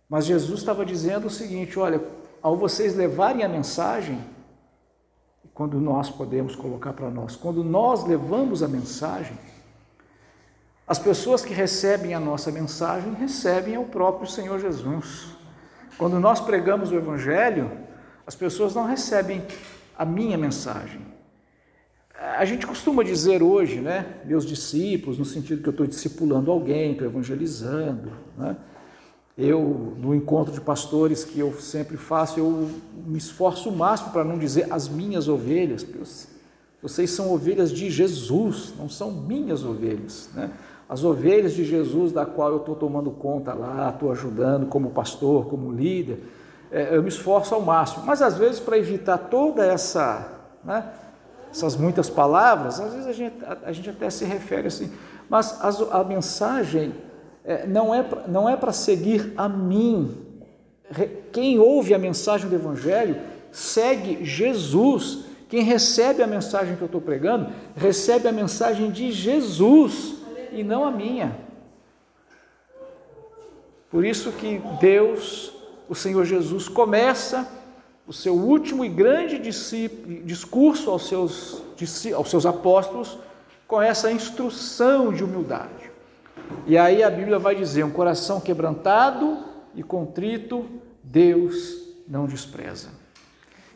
Mas 0.08 0.26
Jesus 0.26 0.58
estava 0.58 0.84
dizendo 0.84 1.28
o 1.28 1.30
seguinte: 1.30 1.78
Olha, 1.78 2.02
ao 2.42 2.56
vocês 2.56 2.96
levarem 2.96 3.44
a 3.44 3.48
mensagem, 3.48 4.20
quando 5.54 5.80
nós 5.80 6.10
podemos 6.10 6.56
colocar 6.56 6.92
para 6.92 7.08
nós. 7.08 7.36
Quando 7.36 7.62
nós 7.62 8.04
levamos 8.04 8.64
a 8.64 8.68
mensagem, 8.68 9.38
as 10.90 10.98
pessoas 10.98 11.44
que 11.44 11.54
recebem 11.54 12.14
a 12.14 12.18
nossa 12.18 12.50
mensagem 12.50 13.14
recebem 13.14 13.78
o 13.78 13.84
próprio 13.84 14.28
Senhor 14.28 14.58
Jesus. 14.58 15.26
Quando 15.96 16.18
nós 16.18 16.40
pregamos 16.40 16.90
o 16.90 16.96
Evangelho, 16.96 17.70
as 18.26 18.34
pessoas 18.34 18.74
não 18.74 18.86
recebem 18.86 19.40
a 19.96 20.04
minha 20.04 20.36
mensagem. 20.36 21.00
A 22.36 22.44
gente 22.44 22.66
costuma 22.66 23.04
dizer 23.04 23.40
hoje, 23.40 23.80
né, 23.80 24.16
meus 24.24 24.44
discípulos, 24.44 25.16
no 25.16 25.24
sentido 25.24 25.62
que 25.62 25.68
eu 25.68 25.70
estou 25.70 25.86
discipulando 25.86 26.50
alguém, 26.50 26.90
estou 26.90 27.06
evangelizando, 27.06 28.10
né? 28.36 28.56
Eu, 29.38 29.96
no 29.96 30.12
encontro 30.12 30.52
de 30.52 30.60
pastores 30.60 31.22
que 31.22 31.38
eu 31.38 31.52
sempre 31.60 31.96
faço, 31.96 32.40
eu 32.40 32.68
me 33.06 33.16
esforço 33.16 33.68
o 33.68 33.76
máximo 33.76 34.10
para 34.10 34.24
não 34.24 34.36
dizer 34.36 34.66
as 34.72 34.88
minhas 34.88 35.28
ovelhas, 35.28 35.84
porque 35.84 36.02
vocês 36.82 37.12
são 37.12 37.32
ovelhas 37.32 37.70
de 37.70 37.88
Jesus, 37.90 38.74
não 38.76 38.88
são 38.88 39.12
minhas 39.12 39.64
ovelhas. 39.64 40.30
Né? 40.34 40.50
As 40.90 41.04
ovelhas 41.04 41.52
de 41.52 41.64
Jesus, 41.64 42.10
da 42.10 42.26
qual 42.26 42.50
eu 42.50 42.56
estou 42.56 42.74
tomando 42.74 43.12
conta 43.12 43.54
lá, 43.54 43.90
estou 43.90 44.10
ajudando 44.10 44.66
como 44.66 44.90
pastor, 44.90 45.46
como 45.46 45.70
líder, 45.70 46.18
é, 46.68 46.96
eu 46.96 47.00
me 47.00 47.08
esforço 47.08 47.54
ao 47.54 47.60
máximo. 47.60 48.04
Mas 48.04 48.20
às 48.20 48.36
vezes, 48.36 48.58
para 48.58 48.76
evitar 48.76 49.16
toda 49.16 49.64
essa, 49.64 50.32
né, 50.64 50.84
essas 51.48 51.76
muitas 51.76 52.10
palavras, 52.10 52.80
às 52.80 52.92
vezes 52.92 53.06
a 53.06 53.12
gente, 53.12 53.36
a, 53.44 53.58
a 53.66 53.72
gente 53.72 53.88
até 53.88 54.10
se 54.10 54.24
refere 54.24 54.66
assim, 54.66 54.90
mas 55.28 55.60
a, 55.62 56.00
a 56.00 56.02
mensagem 56.02 56.92
é, 57.44 57.68
não 57.68 57.94
é, 57.94 58.04
não 58.26 58.48
é 58.48 58.56
para 58.56 58.72
seguir 58.72 59.32
a 59.36 59.48
mim. 59.48 60.12
Quem 61.30 61.60
ouve 61.60 61.94
a 61.94 62.00
mensagem 62.00 62.48
do 62.48 62.56
Evangelho 62.56 63.14
segue 63.52 64.24
Jesus. 64.24 65.20
Quem 65.48 65.62
recebe 65.62 66.20
a 66.20 66.26
mensagem 66.26 66.74
que 66.74 66.82
eu 66.82 66.86
estou 66.86 67.00
pregando, 67.00 67.46
recebe 67.76 68.26
a 68.26 68.32
mensagem 68.32 68.90
de 68.90 69.12
Jesus 69.12 70.18
e 70.52 70.62
não 70.62 70.84
a 70.84 70.90
minha. 70.90 71.36
Por 73.90 74.04
isso 74.04 74.32
que 74.32 74.60
Deus, 74.80 75.52
o 75.88 75.94
Senhor 75.94 76.24
Jesus, 76.24 76.68
começa 76.68 77.48
o 78.06 78.12
seu 78.12 78.34
último 78.34 78.84
e 78.84 78.88
grande 78.88 79.38
discurso 80.24 80.90
aos 80.90 81.08
seus, 81.08 81.62
aos 82.16 82.30
seus 82.30 82.46
apóstolos 82.46 83.18
com 83.66 83.80
essa 83.80 84.10
instrução 84.10 85.12
de 85.12 85.22
humildade. 85.22 85.90
E 86.66 86.76
aí 86.76 87.02
a 87.02 87.10
Bíblia 87.10 87.38
vai 87.38 87.54
dizer: 87.54 87.84
um 87.84 87.90
coração 87.90 88.40
quebrantado 88.40 89.38
e 89.74 89.82
contrito, 89.82 90.66
Deus 91.02 91.78
não 92.08 92.26
despreza. 92.26 92.88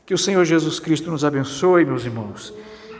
Que 0.04 0.12
o 0.12 0.18
Senhor 0.18 0.44
Jesus 0.44 0.78
Cristo 0.78 1.10
nos 1.10 1.24
abençoe, 1.24 1.84
meus 1.84 2.04
irmãos, 2.04 2.52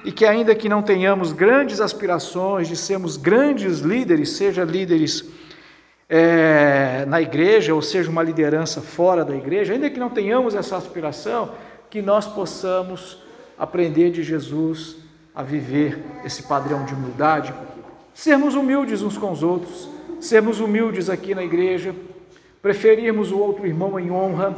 e 0.04 0.12
que 0.12 0.26
ainda 0.26 0.54
que 0.54 0.68
não 0.68 0.82
tenhamos 0.82 1.32
grandes 1.32 1.80
aspirações 1.80 2.68
de 2.68 2.76
sermos 2.76 3.16
grandes 3.16 3.80
líderes, 3.80 4.30
seja 4.30 4.62
líderes 4.62 5.24
é, 6.08 7.06
na 7.08 7.22
igreja 7.22 7.74
ou 7.74 7.80
seja 7.80 8.10
uma 8.10 8.22
liderança 8.22 8.82
fora 8.82 9.24
da 9.24 9.34
igreja, 9.34 9.72
ainda 9.72 9.88
que 9.88 9.98
não 9.98 10.10
tenhamos 10.10 10.54
essa 10.54 10.76
aspiração, 10.76 11.52
que 11.88 12.02
nós 12.02 12.26
possamos 12.26 13.18
aprender 13.58 14.10
de 14.10 14.22
Jesus 14.22 14.96
a 15.34 15.42
viver 15.42 15.98
esse 16.24 16.42
padrão 16.42 16.84
de 16.84 16.92
humildade, 16.92 17.54
sermos 18.12 18.54
humildes 18.54 19.00
uns 19.00 19.16
com 19.16 19.32
os 19.32 19.42
outros, 19.42 19.88
sermos 20.20 20.60
humildes 20.60 21.08
aqui 21.08 21.34
na 21.34 21.42
igreja, 21.42 21.94
preferirmos 22.60 23.32
o 23.32 23.38
outro 23.38 23.66
irmão 23.66 23.98
em 23.98 24.10
honra, 24.10 24.54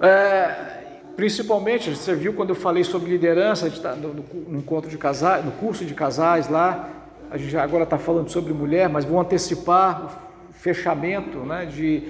é, 0.00 0.73
principalmente, 1.16 1.90
você 1.90 2.14
viu 2.14 2.32
quando 2.32 2.50
eu 2.50 2.54
falei 2.54 2.84
sobre 2.84 3.10
liderança, 3.10 3.70
tá 3.70 3.94
no, 3.94 4.14
no, 4.14 4.58
encontro 4.58 4.90
de 4.90 4.98
casais, 4.98 5.44
no 5.44 5.52
curso 5.52 5.84
de 5.84 5.94
casais 5.94 6.48
lá, 6.48 6.90
a 7.30 7.36
gente 7.36 7.56
agora 7.56 7.84
está 7.84 7.98
falando 7.98 8.28
sobre 8.28 8.52
mulher, 8.52 8.88
mas 8.88 9.04
vou 9.04 9.20
antecipar 9.20 10.20
o 10.50 10.52
fechamento 10.52 11.38
né, 11.38 11.66
de, 11.66 12.02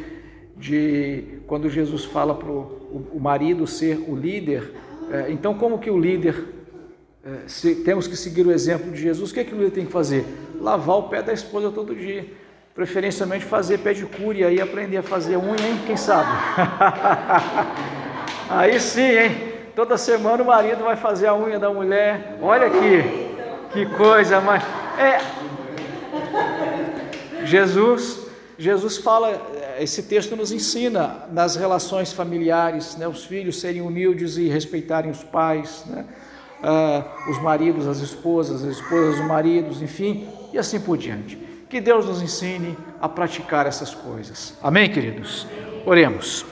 de 0.56 1.40
quando 1.46 1.68
Jesus 1.70 2.04
fala 2.04 2.34
para 2.34 2.50
o 2.50 3.18
marido 3.20 3.66
ser 3.66 4.04
o 4.08 4.14
líder. 4.14 4.72
É, 5.10 5.30
então, 5.30 5.54
como 5.54 5.78
que 5.78 5.90
o 5.90 5.98
líder, 5.98 6.44
é, 7.24 7.46
se, 7.46 7.76
temos 7.76 8.06
que 8.06 8.16
seguir 8.16 8.46
o 8.46 8.52
exemplo 8.52 8.90
de 8.90 9.00
Jesus, 9.00 9.30
o 9.30 9.34
que, 9.34 9.40
é 9.40 9.44
que 9.44 9.54
o 9.54 9.58
líder 9.58 9.70
tem 9.70 9.86
que 9.86 9.92
fazer? 9.92 10.24
Lavar 10.60 10.96
o 10.96 11.02
pé 11.04 11.22
da 11.22 11.32
esposa 11.32 11.70
todo 11.70 11.94
dia. 11.94 12.26
Preferencialmente 12.74 13.44
fazer 13.44 13.78
pedicure 13.78 14.40
e 14.40 14.44
aí 14.44 14.60
aprender 14.60 14.96
a 14.96 15.02
fazer 15.02 15.36
unha, 15.36 15.68
hein? 15.68 15.80
Quem 15.86 15.96
sabe? 15.96 16.28
aí 18.48 18.78
sim, 18.80 19.00
hein? 19.00 19.54
Toda 19.74 19.98
semana 19.98 20.42
o 20.42 20.46
marido 20.46 20.84
vai 20.84 20.96
fazer 20.96 21.26
a 21.26 21.34
unha 21.34 21.58
da 21.58 21.70
mulher. 21.70 22.38
Olha 22.40 22.68
aqui, 22.68 23.34
que 23.72 23.86
coisa, 23.96 24.40
mas 24.40 24.62
é 24.98 25.18
Jesus, 27.44 28.26
Jesus 28.58 28.96
fala, 28.96 29.40
esse 29.78 30.04
texto 30.04 30.34
nos 30.34 30.50
ensina 30.50 31.26
nas 31.30 31.56
relações 31.56 32.12
familiares, 32.12 32.96
né, 32.96 33.06
os 33.06 33.24
filhos 33.24 33.60
serem 33.60 33.82
humildes 33.82 34.36
e 34.36 34.48
respeitarem 34.48 35.10
os 35.10 35.22
pais, 35.22 35.84
né, 35.86 36.04
uh, 36.62 37.30
os 37.30 37.40
maridos, 37.42 37.86
as 37.86 37.98
esposas, 37.98 38.64
as 38.64 38.78
esposas, 38.78 39.20
os 39.20 39.26
maridos, 39.26 39.82
enfim, 39.82 40.26
e 40.52 40.58
assim 40.58 40.80
por 40.80 40.96
diante. 40.96 41.36
Que 41.68 41.80
Deus 41.80 42.06
nos 42.06 42.22
ensine 42.22 42.76
a 43.00 43.08
praticar 43.08 43.66
essas 43.66 43.94
coisas. 43.94 44.56
Amém, 44.62 44.90
queridos? 44.90 45.46
Oremos. 45.84 46.42